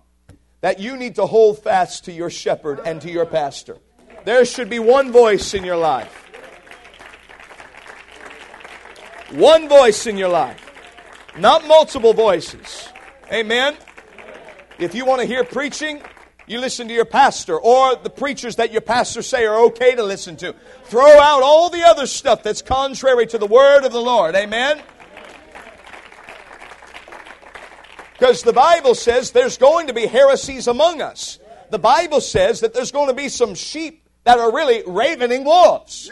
[0.60, 3.78] that you need to hold fast to your shepherd and to your pastor.
[4.24, 6.18] There should be one voice in your life.
[9.32, 10.60] One voice in your life,
[11.38, 12.86] not multiple voices.
[13.32, 13.74] Amen.
[14.78, 16.02] If you want to hear preaching,
[16.46, 20.02] you listen to your pastor or the preachers that your pastor say are okay to
[20.02, 20.54] listen to.
[20.84, 24.34] Throw out all the other stuff that's contrary to the word of the Lord.
[24.34, 24.80] Amen.
[28.12, 31.38] Because the Bible says there's going to be heresies among us.
[31.70, 36.10] The Bible says that there's going to be some sheep that are really ravening wolves.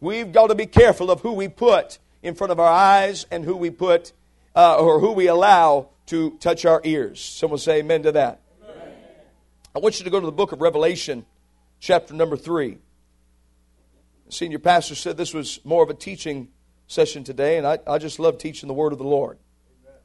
[0.00, 3.44] We've got to be careful of who we put in front of our eyes and
[3.44, 4.12] who we put
[4.54, 7.20] uh, or who we allow to touch our ears.
[7.20, 8.40] Someone say amen to that.
[9.76, 11.26] I want you to go to the book of Revelation,
[11.80, 12.78] chapter number 3.
[14.24, 16.48] The senior pastor said this was more of a teaching
[16.86, 19.36] session today, and I, I just love teaching the word of the Lord.
[19.82, 20.00] Amen.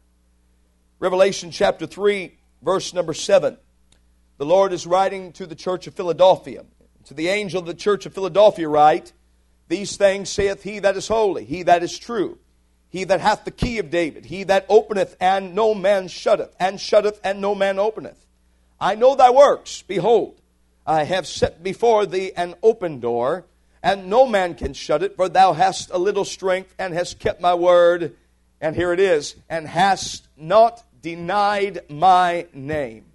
[1.00, 3.56] Revelation chapter 3, verse number 7.
[4.40, 6.66] The Lord is writing to the church of Philadelphia.
[7.06, 9.14] To the angel of the church of Philadelphia, write,
[9.70, 12.40] These things saith he that is holy, he that is true
[12.90, 16.78] he that hath the key of David, he that openeth and no man shutteth, and
[16.78, 18.28] shutteth and no man openeth.
[18.82, 19.84] I know thy works.
[19.84, 20.42] Behold,
[20.86, 23.46] I have set before thee an open door,
[23.84, 27.40] and no man can shut it, for thou hast a little strength, and hast kept
[27.40, 28.16] my word.
[28.60, 33.06] And here it is, and hast not denied my name.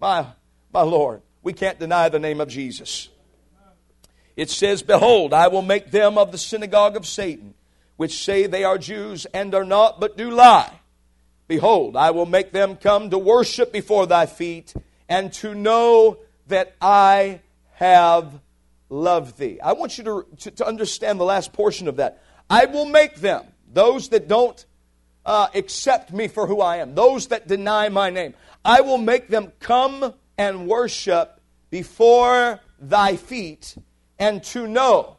[0.00, 0.26] My,
[0.72, 3.08] my Lord, we can't deny the name of Jesus.
[4.36, 7.54] It says, Behold, I will make them of the synagogue of Satan
[8.02, 10.80] which say they are Jews and are not, but do lie.
[11.52, 14.72] Behold, I will make them come to worship before thy feet
[15.06, 18.40] and to know that I have
[18.88, 19.60] loved thee.
[19.60, 22.22] I want you to, to, to understand the last portion of that.
[22.48, 24.64] I will make them, those that don't
[25.26, 28.32] uh, accept me for who I am, those that deny my name,
[28.64, 31.38] I will make them come and worship
[31.68, 33.76] before thy feet
[34.18, 35.18] and to know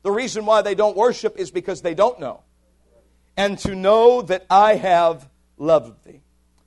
[0.00, 2.44] the reason why they don't worship is because they don't know.
[3.36, 6.20] And to know that I have loved thee.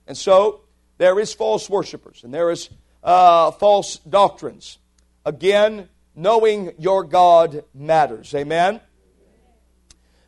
[0.05, 0.61] And so
[0.97, 2.69] there is false worshipers and there is
[3.03, 4.79] uh, false doctrines.
[5.25, 8.33] Again, knowing your God matters.
[8.33, 8.81] Amen.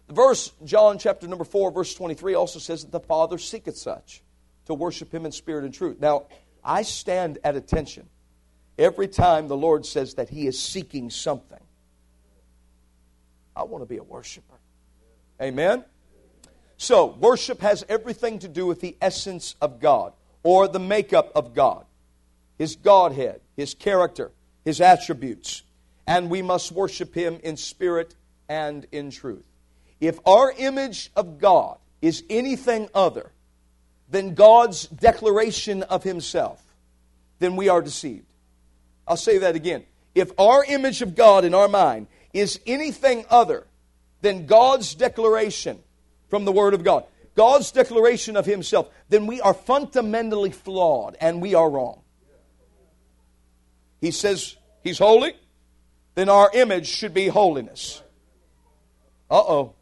[0.08, 4.24] The verse, John chapter number 4, verse 23, also says that the Father seeketh such
[4.66, 6.00] to worship him in spirit and truth.
[6.00, 6.26] Now,
[6.64, 8.08] I stand at attention
[8.78, 11.60] every time the Lord says that he is seeking something.
[13.56, 14.60] I want to be a worshiper.
[15.42, 15.84] Amen?
[16.82, 20.14] So, worship has everything to do with the essence of God
[20.44, 21.84] or the makeup of God,
[22.58, 24.32] His Godhead, His character,
[24.64, 25.64] His attributes.
[26.08, 28.16] And we must worship Him in spirit
[28.48, 29.44] and in truth.
[30.00, 33.30] If our image of God is anything other
[34.10, 36.64] than God's declaration of Himself,
[37.40, 38.26] then we are deceived.
[39.06, 39.84] I'll say that again.
[40.16, 43.68] If our image of God in our mind is anything other
[44.22, 45.84] than God's declaration
[46.30, 51.42] from the Word of God, God's declaration of Himself, then we are fundamentally flawed and
[51.42, 52.02] we are wrong.
[54.02, 55.34] He says He's holy,
[56.16, 58.02] then our image should be holiness.
[59.30, 59.76] Uh oh.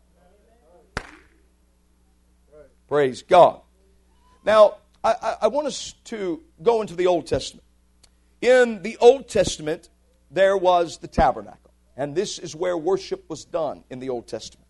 [2.88, 3.62] Praise God.
[4.46, 7.66] Now, I, I, want us to go into the Old Testament.
[8.42, 9.90] In the Old Testament,
[10.32, 11.72] there was the tabernacle.
[11.98, 14.68] And this is where worship was done in the Old Testament.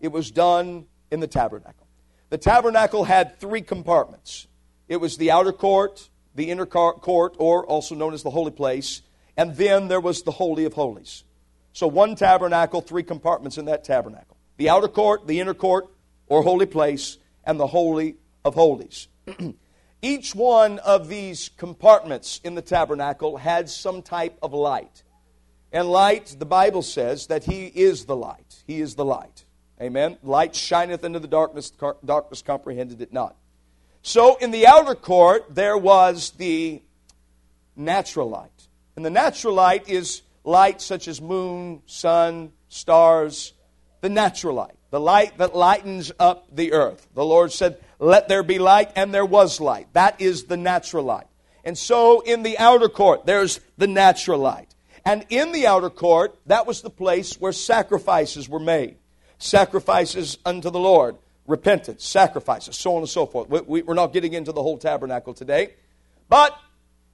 [0.00, 1.86] It was done in the tabernacle.
[2.30, 4.48] The tabernacle had three compartments
[4.88, 9.02] it was the outer court, the inner court, or also known as the holy place,
[9.36, 11.24] and then there was the Holy of Holies.
[11.72, 15.88] So, one tabernacle, three compartments in that tabernacle the outer court, the inner court,
[16.26, 19.08] or holy place, and the Holy of Holies.
[20.02, 25.02] Each one of these compartments in the tabernacle had some type of light.
[25.70, 28.62] And light, the Bible says that He is the light.
[28.66, 29.44] He is the light.
[29.80, 30.18] Amen.
[30.22, 31.72] Light shineth into the darkness,
[32.04, 33.36] darkness comprehended it not.
[34.02, 36.82] So in the outer court, there was the
[37.76, 38.50] natural light.
[38.96, 43.52] And the natural light is light such as moon, sun, stars,
[44.00, 47.06] the natural light, the light that lightens up the earth.
[47.14, 49.88] The Lord said, Let there be light, and there was light.
[49.92, 51.26] That is the natural light.
[51.64, 54.74] And so in the outer court, there's the natural light.
[55.04, 58.96] And in the outer court, that was the place where sacrifices were made.
[59.38, 63.48] Sacrifices unto the Lord, repentance, sacrifices, so on and so forth.
[63.48, 65.74] We, are not getting into the whole tabernacle today.
[66.28, 66.58] But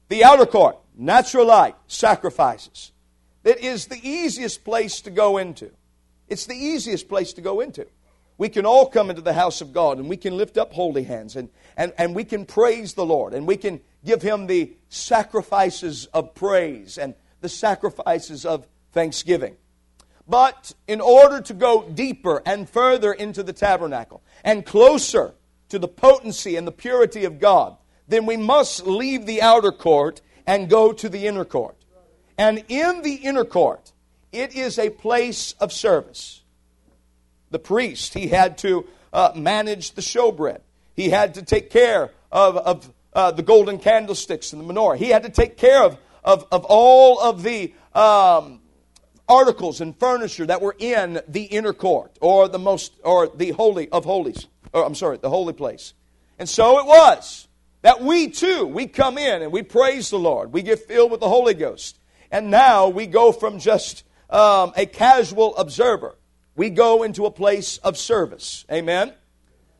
[0.08, 2.92] the outer court, natural light, sacrifices.
[3.42, 5.70] That is the easiest place to go into.
[6.28, 7.86] It's the easiest place to go into.
[8.36, 11.04] We can all come into the house of God and we can lift up holy
[11.04, 14.72] hands and, and, and we can praise the Lord and we can give Him the
[14.88, 19.56] sacrifices of praise and the sacrifices of thanksgiving.
[20.26, 25.34] But in order to go deeper and further into the tabernacle and closer
[25.68, 27.76] to the potency and the purity of God,
[28.08, 31.76] then we must leave the outer court and go to the inner court.
[32.36, 33.92] And in the inner court,
[34.32, 36.42] it is a place of service.
[37.50, 40.60] The priest, he had to uh, manage the showbread.
[40.94, 44.96] He had to take care of, of uh, the golden candlesticks and the menorah.
[44.96, 48.60] He had to take care of, of, of all of the um,
[49.28, 53.88] articles and furniture that were in the inner court or the most or the holy
[53.90, 54.46] of holies.
[54.72, 55.94] Or, I'm sorry, the holy place.
[56.38, 57.48] And so it was
[57.82, 60.52] that we too, we come in and we praise the Lord.
[60.52, 61.98] We get filled with the Holy Ghost.
[62.30, 66.16] And now we go from just um, a casual observer,
[66.56, 68.64] we go into a place of service.
[68.72, 69.12] Amen?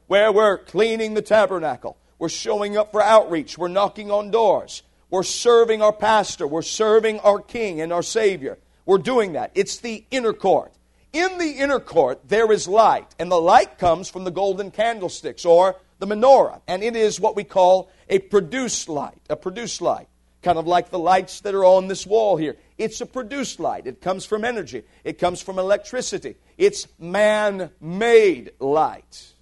[0.07, 5.23] Where we're cleaning the tabernacle, we're showing up for outreach, we're knocking on doors, we're
[5.23, 8.59] serving our pastor, we're serving our king and our Savior.
[8.87, 9.53] We're doing that.
[9.55, 10.73] It's the inner court.
[11.13, 15.45] In the inner court, there is light, and the light comes from the golden candlesticks
[15.45, 20.09] or the menorah, and it is what we call a produced light, a produced light
[20.45, 22.57] kind of like the lights that are on this wall here.
[22.79, 23.87] It's a produced light.
[23.87, 24.85] It comes from energy.
[25.03, 26.37] It comes from electricity.
[26.59, 29.33] It's man made light.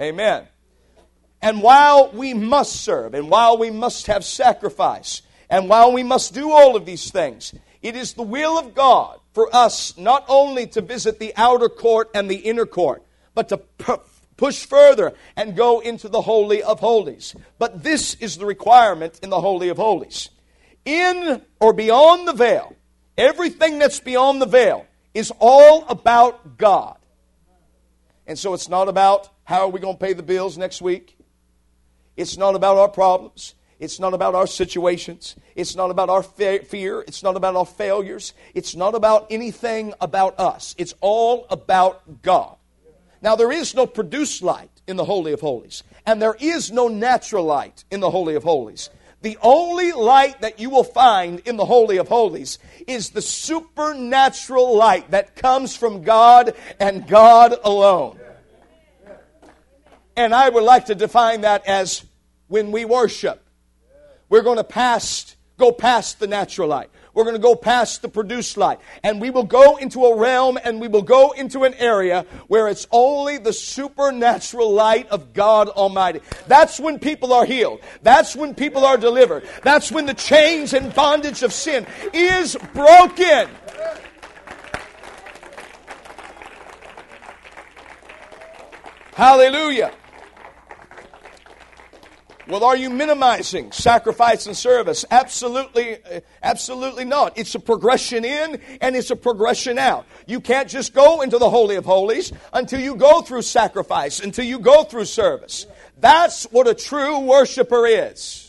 [0.00, 0.46] Amen.
[1.42, 6.32] And while we must serve, and while we must have sacrifice, and while we must
[6.32, 7.52] do all of these things,
[7.86, 12.10] it is the will of God for us not only to visit the outer court
[12.14, 13.60] and the inner court, but to
[14.36, 17.36] push further and go into the Holy of Holies.
[17.60, 20.30] But this is the requirement in the Holy of Holies.
[20.84, 22.74] In or beyond the veil,
[23.16, 26.98] everything that's beyond the veil is all about God.
[28.26, 31.16] And so it's not about how are we going to pay the bills next week.
[32.16, 33.54] It's not about our problems.
[33.78, 35.36] It's not about our situations.
[35.54, 37.04] It's not about our fear.
[37.06, 38.32] It's not about our failures.
[38.54, 40.74] It's not about anything about us.
[40.78, 42.56] It's all about God.
[43.22, 46.88] Now, there is no produced light in the Holy of Holies, and there is no
[46.88, 48.90] natural light in the Holy of Holies.
[49.22, 54.76] The only light that you will find in the Holy of Holies is the supernatural
[54.76, 58.20] light that comes from God and God alone.
[60.16, 62.04] And I would like to define that as
[62.48, 63.45] when we worship,
[64.28, 66.90] we're going to pass, go past the natural light.
[67.14, 68.78] We're going to go past the produced light.
[69.02, 72.68] And we will go into a realm and we will go into an area where
[72.68, 76.20] it's only the supernatural light of God Almighty.
[76.46, 77.80] That's when people are healed.
[78.02, 79.48] That's when people are delivered.
[79.62, 83.48] That's when the chains and bondage of sin is broken.
[89.14, 89.94] Hallelujah.
[92.48, 95.04] Well, are you minimizing sacrifice and service?
[95.10, 97.36] Absolutely, uh, absolutely not.
[97.36, 100.06] It's a progression in and it's a progression out.
[100.26, 104.44] You can't just go into the Holy of Holies until you go through sacrifice, until
[104.44, 105.66] you go through service.
[105.98, 108.45] That's what a true worshiper is.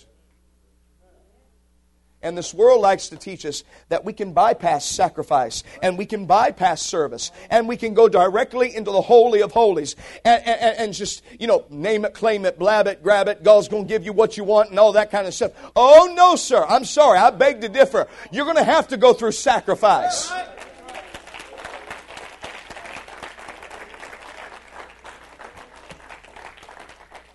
[2.23, 6.25] And this world likes to teach us that we can bypass sacrifice and we can
[6.25, 9.95] bypass service and we can go directly into the Holy of Holies
[10.25, 13.43] and, and, and, just, you know, name it, claim it, blab it, grab it.
[13.43, 15.51] God's going to give you what you want and all that kind of stuff.
[15.75, 16.65] Oh, no, sir.
[16.67, 17.19] I'm sorry.
[17.19, 18.07] I beg to differ.
[18.31, 20.31] You're going to have to go through sacrifice.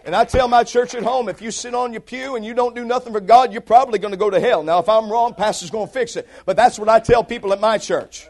[0.05, 2.55] And I tell my church at home, if you sit on your pew and you
[2.55, 4.62] don't do nothing for God, you're probably going to go to hell.
[4.62, 6.28] Now, if I'm wrong, pastor's going to fix it.
[6.44, 8.28] But that's what I tell people at my church.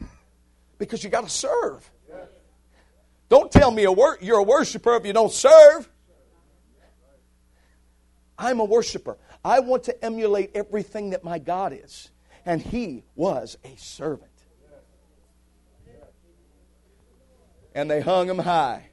[0.78, 1.90] because you got to serve.
[3.28, 5.88] Don't tell me a wor- you're a worshiper if you don't serve.
[8.38, 9.18] I'm a worshiper.
[9.44, 12.10] I want to emulate everything that my God is.
[12.46, 14.27] And he was a servant.
[17.78, 18.90] And they hung him high,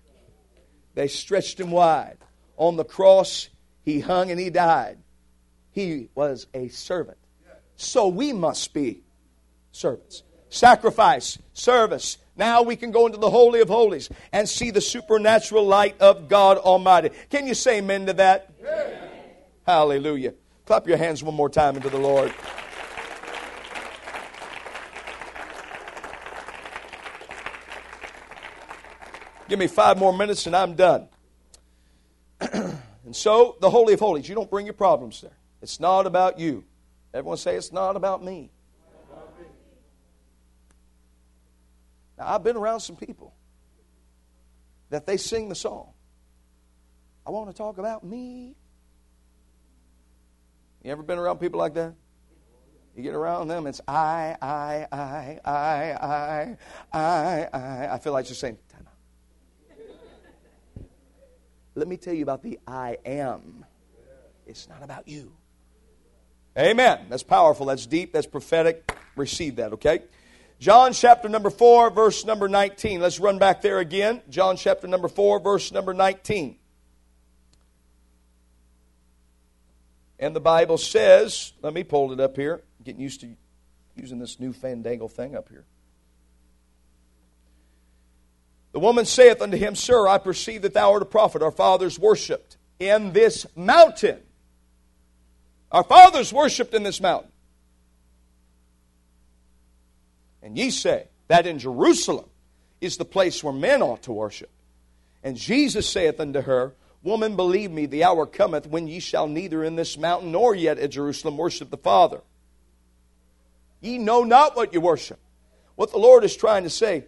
[0.93, 2.19] they stretched him wide.
[2.55, 3.49] On the cross,
[3.81, 4.99] he hung and he died.
[5.71, 7.17] He was a servant.
[7.77, 9.01] So we must be
[9.71, 10.21] servants.
[10.49, 12.19] Sacrifice, service.
[12.37, 16.29] Now we can go into the Holy of Holies and see the supernatural light of
[16.29, 17.09] God Almighty.
[17.31, 18.53] Can you say amen to that?
[18.61, 19.09] Amen.
[19.65, 20.35] Hallelujah.
[20.67, 22.31] Clap your hands one more time into the Lord.
[29.47, 31.07] Give me five more minutes and I'm done.
[32.39, 32.75] and
[33.11, 35.37] so, the Holy of Holies, you don't bring your problems there.
[35.61, 36.63] It's not about you.
[37.13, 38.51] Everyone say, It's not about me.
[42.17, 43.33] Now, I've been around some people
[44.89, 45.91] that they sing the song.
[47.25, 48.55] I want to talk about me.
[50.83, 51.95] You ever been around people like that?
[52.95, 56.57] You get around them, it's I, I, I, I, I,
[56.93, 57.93] I, I.
[57.93, 58.93] I feel like just saying, time out.
[61.75, 63.65] Let me tell you about the I am.
[64.47, 65.33] It's not about you.
[66.57, 67.07] Amen.
[67.09, 67.65] That's powerful.
[67.65, 68.13] That's deep.
[68.13, 68.89] That's prophetic.
[69.17, 70.03] Receive that, okay?
[70.59, 73.01] John chapter number 4, verse number 19.
[73.01, 74.21] Let's run back there again.
[74.29, 76.57] John chapter number 4, verse number 19.
[80.17, 82.63] And the Bible says, let me pull it up here.
[82.79, 83.35] I'm getting used to
[83.97, 85.65] using this new fandangle thing up here.
[88.75, 91.41] The woman saith unto him, Sir, I perceive that thou art a prophet.
[91.41, 94.19] Our fathers worshipped in this mountain.
[95.71, 97.31] Our fathers worshipped in this mountain.
[100.43, 102.25] And ye say that in Jerusalem
[102.81, 104.49] is the place where men ought to worship.
[105.23, 109.63] And Jesus saith unto her, Woman, believe me, the hour cometh when ye shall neither
[109.63, 112.19] in this mountain nor yet at Jerusalem worship the Father.
[113.79, 115.19] Ye know not what you worship.
[115.75, 117.05] What the Lord is trying to say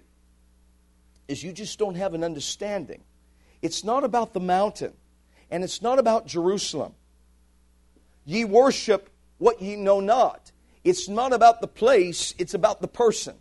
[1.28, 3.04] is you just don't have an understanding.
[3.62, 4.94] It's not about the mountain,
[5.50, 6.94] and it's not about Jerusalem.
[8.26, 10.52] Ye worship what ye know not.
[10.84, 13.36] It's not about the place, it's about the person.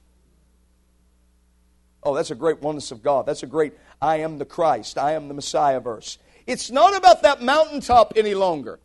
[2.02, 3.26] Oh, that's a great oneness of God.
[3.26, 6.18] That's a great I am the Christ, I am the Messiah verse.
[6.46, 8.78] It's not about that mountaintop any longer.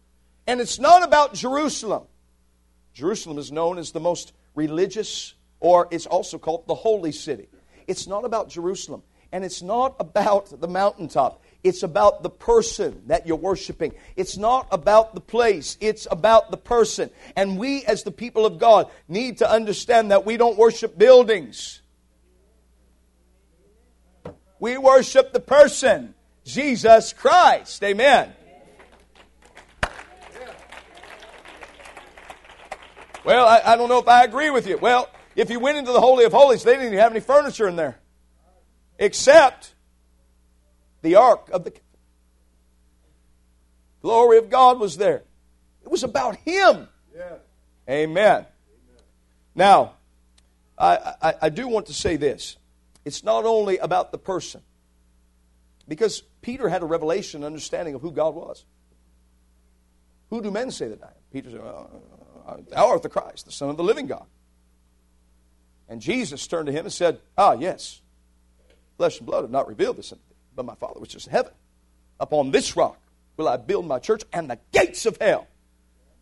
[0.47, 2.03] And it's not about Jerusalem.
[2.93, 7.47] Jerusalem is known as the most religious, or it's also called the holy city.
[7.87, 9.03] It's not about Jerusalem.
[9.31, 11.41] And it's not about the mountaintop.
[11.63, 13.93] It's about the person that you're worshiping.
[14.15, 17.09] It's not about the place, it's about the person.
[17.35, 21.81] And we, as the people of God, need to understand that we don't worship buildings,
[24.59, 26.13] we worship the person,
[26.43, 27.83] Jesus Christ.
[27.83, 28.33] Amen.
[33.23, 34.79] Well, I, I, don't know if I agree with you.
[34.79, 37.67] Well, if you went into the Holy of Holies, they didn't even have any furniture
[37.67, 37.99] in there.
[38.99, 39.73] Except
[41.01, 41.73] the ark of the
[44.01, 45.23] glory of God was there.
[45.83, 46.87] It was about Him.
[47.15, 47.35] Yeah.
[47.89, 48.45] Amen.
[48.45, 48.45] Amen.
[49.55, 49.93] Now,
[50.77, 52.57] I, I, I do want to say this.
[53.03, 54.61] It's not only about the person,
[55.87, 58.65] because Peter had a revelation, understanding of who God was.
[60.29, 61.13] Who do men say that I am?
[61.31, 64.25] Peter said, uh, Thou art the Christ, the Son of the living God.
[65.91, 67.99] And Jesus turned to him and said, Ah, yes,
[68.95, 70.23] flesh and blood have not revealed this unto
[70.55, 71.51] but my Father which is in heaven.
[72.17, 72.97] Upon this rock
[73.35, 75.47] will I build my church, and the gates of hell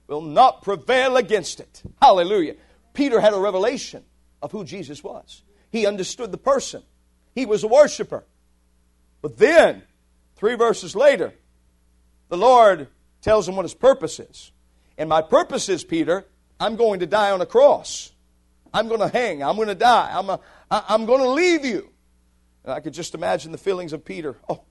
[0.07, 1.83] will not prevail against it.
[2.01, 2.55] Hallelujah.
[2.93, 4.03] Peter had a revelation
[4.41, 5.43] of who Jesus was.
[5.71, 6.81] He understood the person.
[7.35, 8.23] He was a worshiper.
[9.21, 9.83] But then,
[10.35, 11.31] three verses later,
[12.29, 12.87] the Lord
[13.21, 14.51] tells him what his purpose is.
[14.97, 16.25] And my purpose is, Peter,
[16.59, 18.13] I'm going to die on a cross.
[18.73, 19.43] I'm going to hang.
[19.43, 20.11] I'm going to die.
[20.13, 20.39] I'm,
[20.69, 21.89] I'm going to leave you.
[22.63, 24.37] And I could just imagine the feelings of Peter.
[24.47, 24.63] Oh,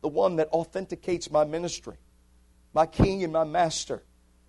[0.00, 1.96] the one that authenticates my ministry,
[2.72, 4.02] my king and my master,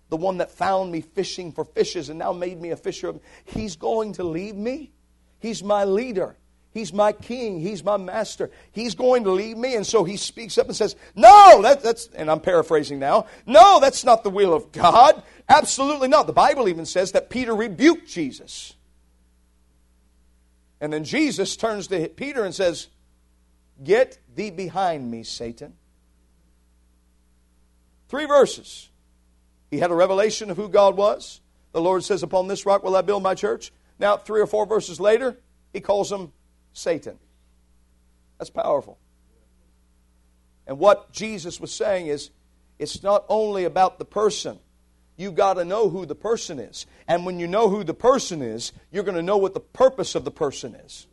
[0.08, 3.14] the one that found me fishing for fishes and now made me a fisher.
[3.44, 4.92] He's going to leave me.
[5.38, 6.36] He's my leader.
[6.72, 7.58] He's my king.
[7.58, 8.50] He's my master.
[8.70, 9.74] He's going to leave me.
[9.74, 13.80] And so he speaks up and says, No, that, that's, and I'm paraphrasing now, no,
[13.80, 15.22] that's not the will of God.
[15.48, 16.26] Absolutely not.
[16.26, 18.74] The Bible even says that Peter rebuked Jesus.
[20.80, 22.88] And then Jesus turns to Peter and says,
[23.82, 25.74] Get thee behind me, Satan.
[28.08, 28.88] Three verses.
[29.70, 31.40] He had a revelation of who God was.
[31.72, 33.72] The Lord says, Upon this rock will I build my church.
[33.98, 35.36] Now, three or four verses later,
[35.72, 36.32] he calls him
[36.72, 37.18] Satan.
[38.38, 38.98] That's powerful.
[40.66, 42.30] And what Jesus was saying is
[42.78, 44.58] it's not only about the person.
[45.20, 46.86] You've got to know who the person is.
[47.06, 50.14] And when you know who the person is, you're going to know what the purpose
[50.14, 51.06] of the person is.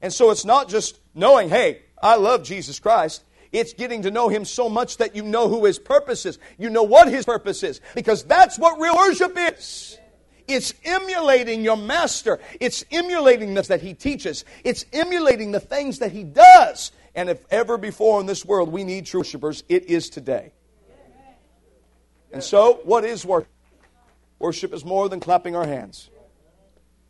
[0.00, 3.24] And so it's not just knowing, hey, I love Jesus Christ.
[3.50, 6.38] It's getting to know Him so much that you know who His purpose is.
[6.56, 7.80] You know what His purpose is.
[7.96, 9.98] Because that's what real worship is.
[10.46, 12.38] It's emulating your master.
[12.60, 14.44] It's emulating the that he teaches.
[14.62, 16.92] It's emulating the things that he does.
[17.16, 20.52] And if ever before in this world we need true worshipers, it is today.
[22.36, 23.48] And so, what is worship?
[24.38, 26.10] Worship is more than clapping our hands.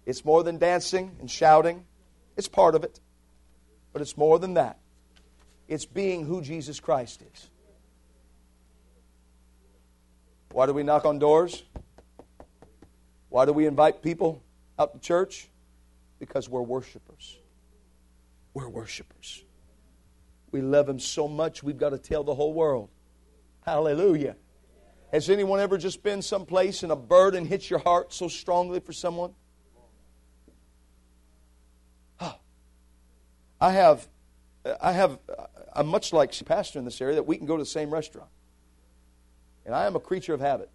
[0.05, 1.85] It's more than dancing and shouting.
[2.37, 3.01] It's part of it.
[3.93, 4.79] But it's more than that.
[5.67, 7.51] It's being who Jesus Christ is.
[10.53, 11.65] Why do we knock on doors?
[13.29, 14.45] Why do we invite people
[14.79, 15.49] out to church?
[16.21, 17.37] Because we're worshipers.
[18.55, 19.43] We're worshipers.
[20.53, 22.91] We love Him so much, we've got to tell the whole world.
[23.65, 24.37] Hallelujah.
[25.13, 28.93] Has anyone ever just been someplace and a burden hits your heart so strongly for
[28.93, 29.35] someone?
[33.61, 34.07] I have,
[34.81, 35.19] I have,
[35.73, 38.29] I'm much like pastor in this area that we can go to the same restaurant.
[39.65, 40.71] And I am a creature of habit.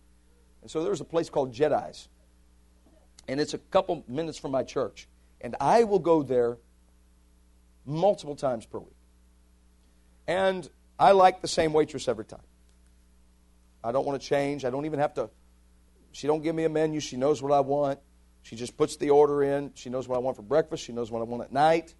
[0.61, 2.07] And so there's a place called Jedi's
[3.27, 5.07] and it's a couple minutes from my church.
[5.39, 6.57] And I will go there
[7.85, 8.95] multiple times per week.
[10.27, 10.69] And
[10.99, 12.41] I like the same waitress every time.
[13.83, 14.65] I don't want to change.
[14.65, 15.29] I don't even have to.
[16.11, 16.99] She don't give me a menu.
[16.99, 17.99] She knows what I want.
[18.43, 19.71] She just puts the order in.
[19.75, 20.83] She knows what I want for breakfast.
[20.83, 21.93] She knows what I want at night.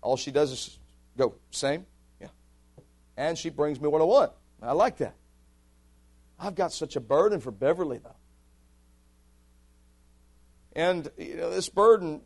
[0.00, 0.78] All she does is
[1.16, 1.86] go, same?
[2.20, 2.28] Yeah.
[3.16, 4.32] And she brings me what I want.
[4.62, 5.14] I like that.
[6.38, 8.14] I've got such a burden for Beverly, though.
[10.72, 12.20] And you know, this burden,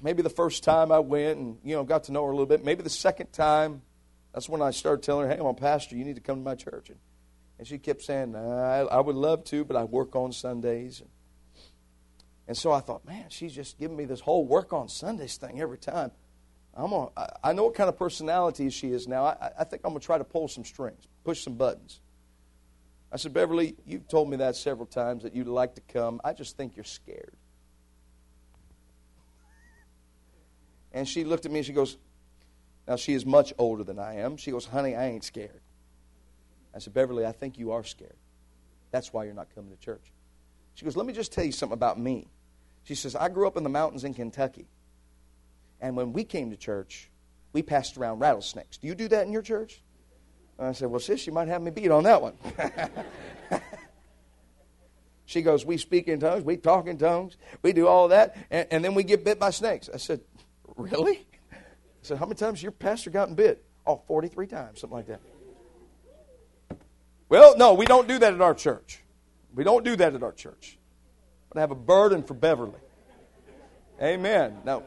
[0.00, 2.46] maybe the first time I went and you know got to know her a little
[2.46, 2.64] bit.
[2.64, 3.82] Maybe the second time,
[4.32, 5.96] that's when I started telling her, "Hey, I'm a pastor.
[5.96, 6.98] You need to come to my church." And,
[7.58, 11.02] and she kept saying, I, I would love to, but I work on Sundays."
[12.46, 15.60] And, so I thought, man, she's just giving me this whole work on Sundays thing
[15.60, 16.10] every time.
[16.74, 17.08] I'm I,
[17.44, 19.24] I know what kind of personality she is now.
[19.24, 22.00] I, I think I'm going to try to pull some strings, push some buttons.
[23.10, 26.20] I said, Beverly, you've told me that several times that you'd like to come.
[26.24, 27.32] I just think you're scared.
[30.92, 31.96] And she looked at me and she goes,
[32.86, 34.36] Now she is much older than I am.
[34.36, 35.60] She goes, Honey, I ain't scared.
[36.74, 38.16] I said, Beverly, I think you are scared.
[38.90, 40.12] That's why you're not coming to church.
[40.74, 42.28] She goes, Let me just tell you something about me.
[42.84, 44.66] She says, I grew up in the mountains in Kentucky.
[45.80, 47.10] And when we came to church,
[47.52, 48.78] we passed around rattlesnakes.
[48.78, 49.82] Do you do that in your church?
[50.58, 52.34] And I said, Well, sis, you might have me beat on that one.
[55.26, 58.66] she goes, We speak in tongues, we talk in tongues, we do all that, and,
[58.70, 59.88] and then we get bit by snakes.
[59.92, 60.20] I said,
[60.76, 61.26] Really?
[61.52, 61.56] I
[62.02, 63.64] said, How many times your pastor gotten bit?
[63.86, 65.20] Oh, 43 times, something like that.
[67.28, 69.02] Well, no, we don't do that at our church.
[69.54, 70.78] We don't do that at our church.
[71.48, 72.80] But I have a burden for Beverly.
[74.00, 74.58] Amen.
[74.64, 74.82] No.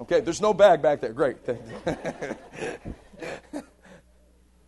[0.00, 1.12] okay, there's no bag back there.
[1.12, 1.44] Great.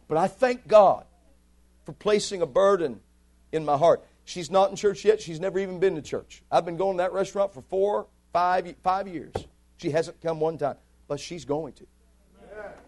[0.08, 1.04] but I thank God
[1.84, 3.00] for placing a burden
[3.52, 4.04] in my heart.
[4.24, 5.20] She's not in church yet.
[5.20, 6.42] She's never even been to church.
[6.50, 9.32] I've been going to that restaurant for four Five, five years.
[9.78, 10.76] She hasn't come one time,
[11.06, 11.86] but she's going to.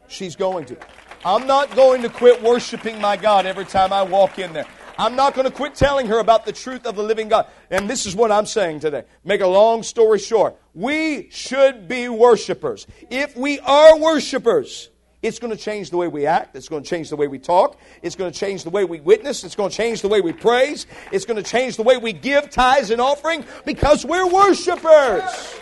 [0.09, 0.77] She's going to.
[1.25, 4.67] I'm not going to quit worshiping my God every time I walk in there.
[4.99, 7.47] I'm not going to quit telling her about the truth of the living God.
[7.71, 9.05] And this is what I'm saying today.
[9.25, 10.57] Make a long story short.
[10.75, 12.87] We should be worshipers.
[13.11, 14.91] If we are worshipers,
[15.23, 16.57] it's going to change the way we act.
[16.57, 17.79] It's going to change the way we talk.
[18.03, 19.45] It's going to change the way we witness.
[19.45, 20.87] It's going to change the way we praise.
[21.13, 25.55] It's going to change the way we give tithes and offering because we're worshipers.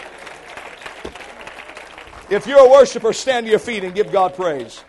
[2.31, 4.85] If you're a worshiper, stand to your feet and give God praise.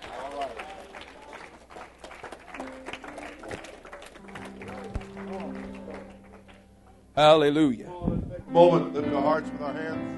[7.20, 7.92] Hallelujah.
[8.48, 10.18] Moment, lift our hearts with our hands.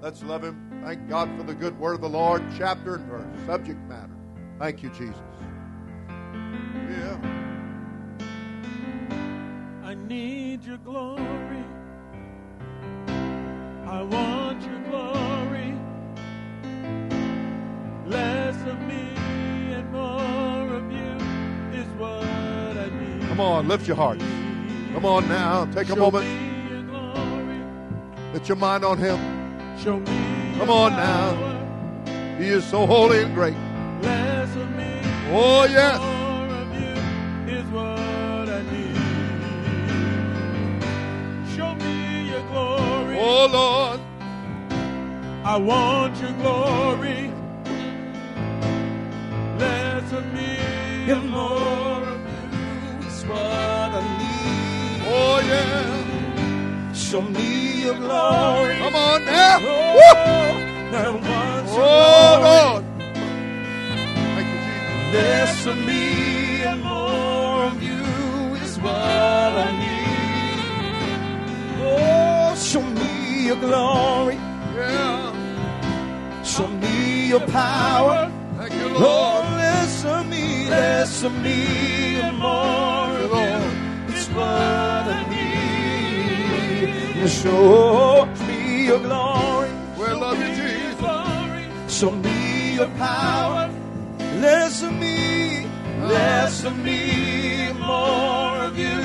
[0.00, 0.80] Let's love Him.
[0.84, 4.14] Thank God for the good word of the Lord, chapter and verse, subject matter.
[4.56, 5.16] Thank you, Jesus.
[6.88, 7.18] Yeah.
[9.82, 11.64] I need your glory.
[13.88, 15.74] I want your glory.
[18.06, 19.08] Less of me
[19.74, 22.22] and more of you is what
[22.78, 23.26] I need.
[23.26, 24.20] Come on, lift your heart.
[24.98, 26.24] Come on now, take a Show moment.
[26.24, 27.62] me your glory.
[28.32, 29.16] Get your mind on Him.
[29.78, 32.36] Show me Come on now.
[32.36, 33.54] He is so holy and great.
[34.02, 35.00] Less me.
[35.30, 36.00] Oh, yes.
[36.00, 36.96] More of you
[37.54, 38.96] is what I need.
[41.54, 43.18] Show me your glory.
[43.20, 44.00] Oh, Lord.
[45.44, 47.30] I I want your glory.
[49.60, 50.56] Less of me
[51.12, 53.67] and more of you is what I need.
[55.48, 56.92] Yeah.
[56.92, 57.48] Show me
[57.84, 58.76] your glory.
[58.82, 59.58] Come on now.
[59.60, 62.40] Oh, want Oh.
[62.48, 62.84] Lord.
[64.34, 65.14] Thank you, Jesus.
[65.14, 66.02] Less of me
[66.70, 68.02] and more of you
[68.64, 68.94] is what
[69.66, 70.60] I need.
[71.80, 74.36] Oh, show me your glory.
[74.74, 75.32] Yeah.
[76.44, 78.30] Show me your power.
[78.58, 79.44] Thank you, Oh, Lord.
[79.62, 81.58] less of me, less of me
[82.26, 84.97] and more of you is what
[87.20, 87.30] Need.
[87.30, 89.70] Show me your glory.
[89.98, 91.98] We love you, Jesus.
[91.98, 93.70] Show me your power.
[94.40, 95.66] Less of me,
[96.00, 99.00] less of me, more of you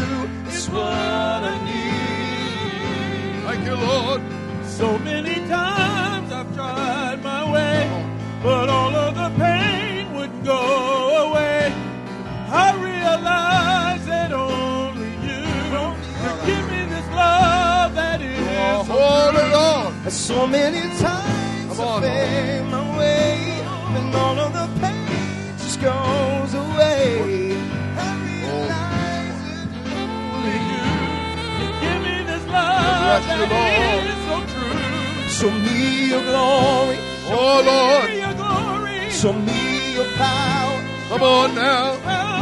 [0.48, 3.44] is what I need.
[3.46, 4.22] Thank you, Lord.
[4.66, 7.90] So many times I've tried my way,
[8.44, 10.83] but all of the pain wouldn't go
[20.14, 23.62] So many times I fail my way,
[23.98, 27.58] and all of the pain just goes away.
[27.98, 29.42] I realize
[30.00, 30.60] only
[31.60, 34.80] you give me this love that is so true.
[35.30, 36.98] Show me your glory.
[37.26, 38.06] Oh, Lord.
[38.06, 39.00] Show me your glory.
[39.10, 40.80] Show me your power.
[41.10, 41.98] Come on now.
[41.98, 42.34] Power.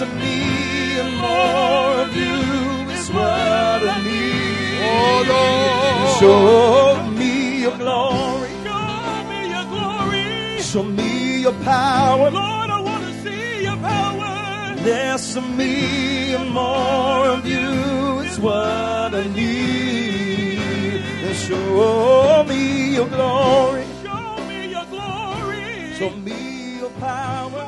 [0.00, 4.47] Of me and more of you is what I need.
[4.90, 6.18] Oh, Lord.
[6.20, 7.32] Show me
[7.62, 8.50] your glory.
[8.66, 10.62] Show me your glory.
[10.62, 12.30] Show me your power.
[12.30, 14.74] Lord, I want to see your power.
[14.84, 20.58] Less of me and more of you is what I need.
[21.46, 23.84] Show me your glory.
[24.04, 25.94] Show me your glory.
[25.98, 27.67] Show me your power.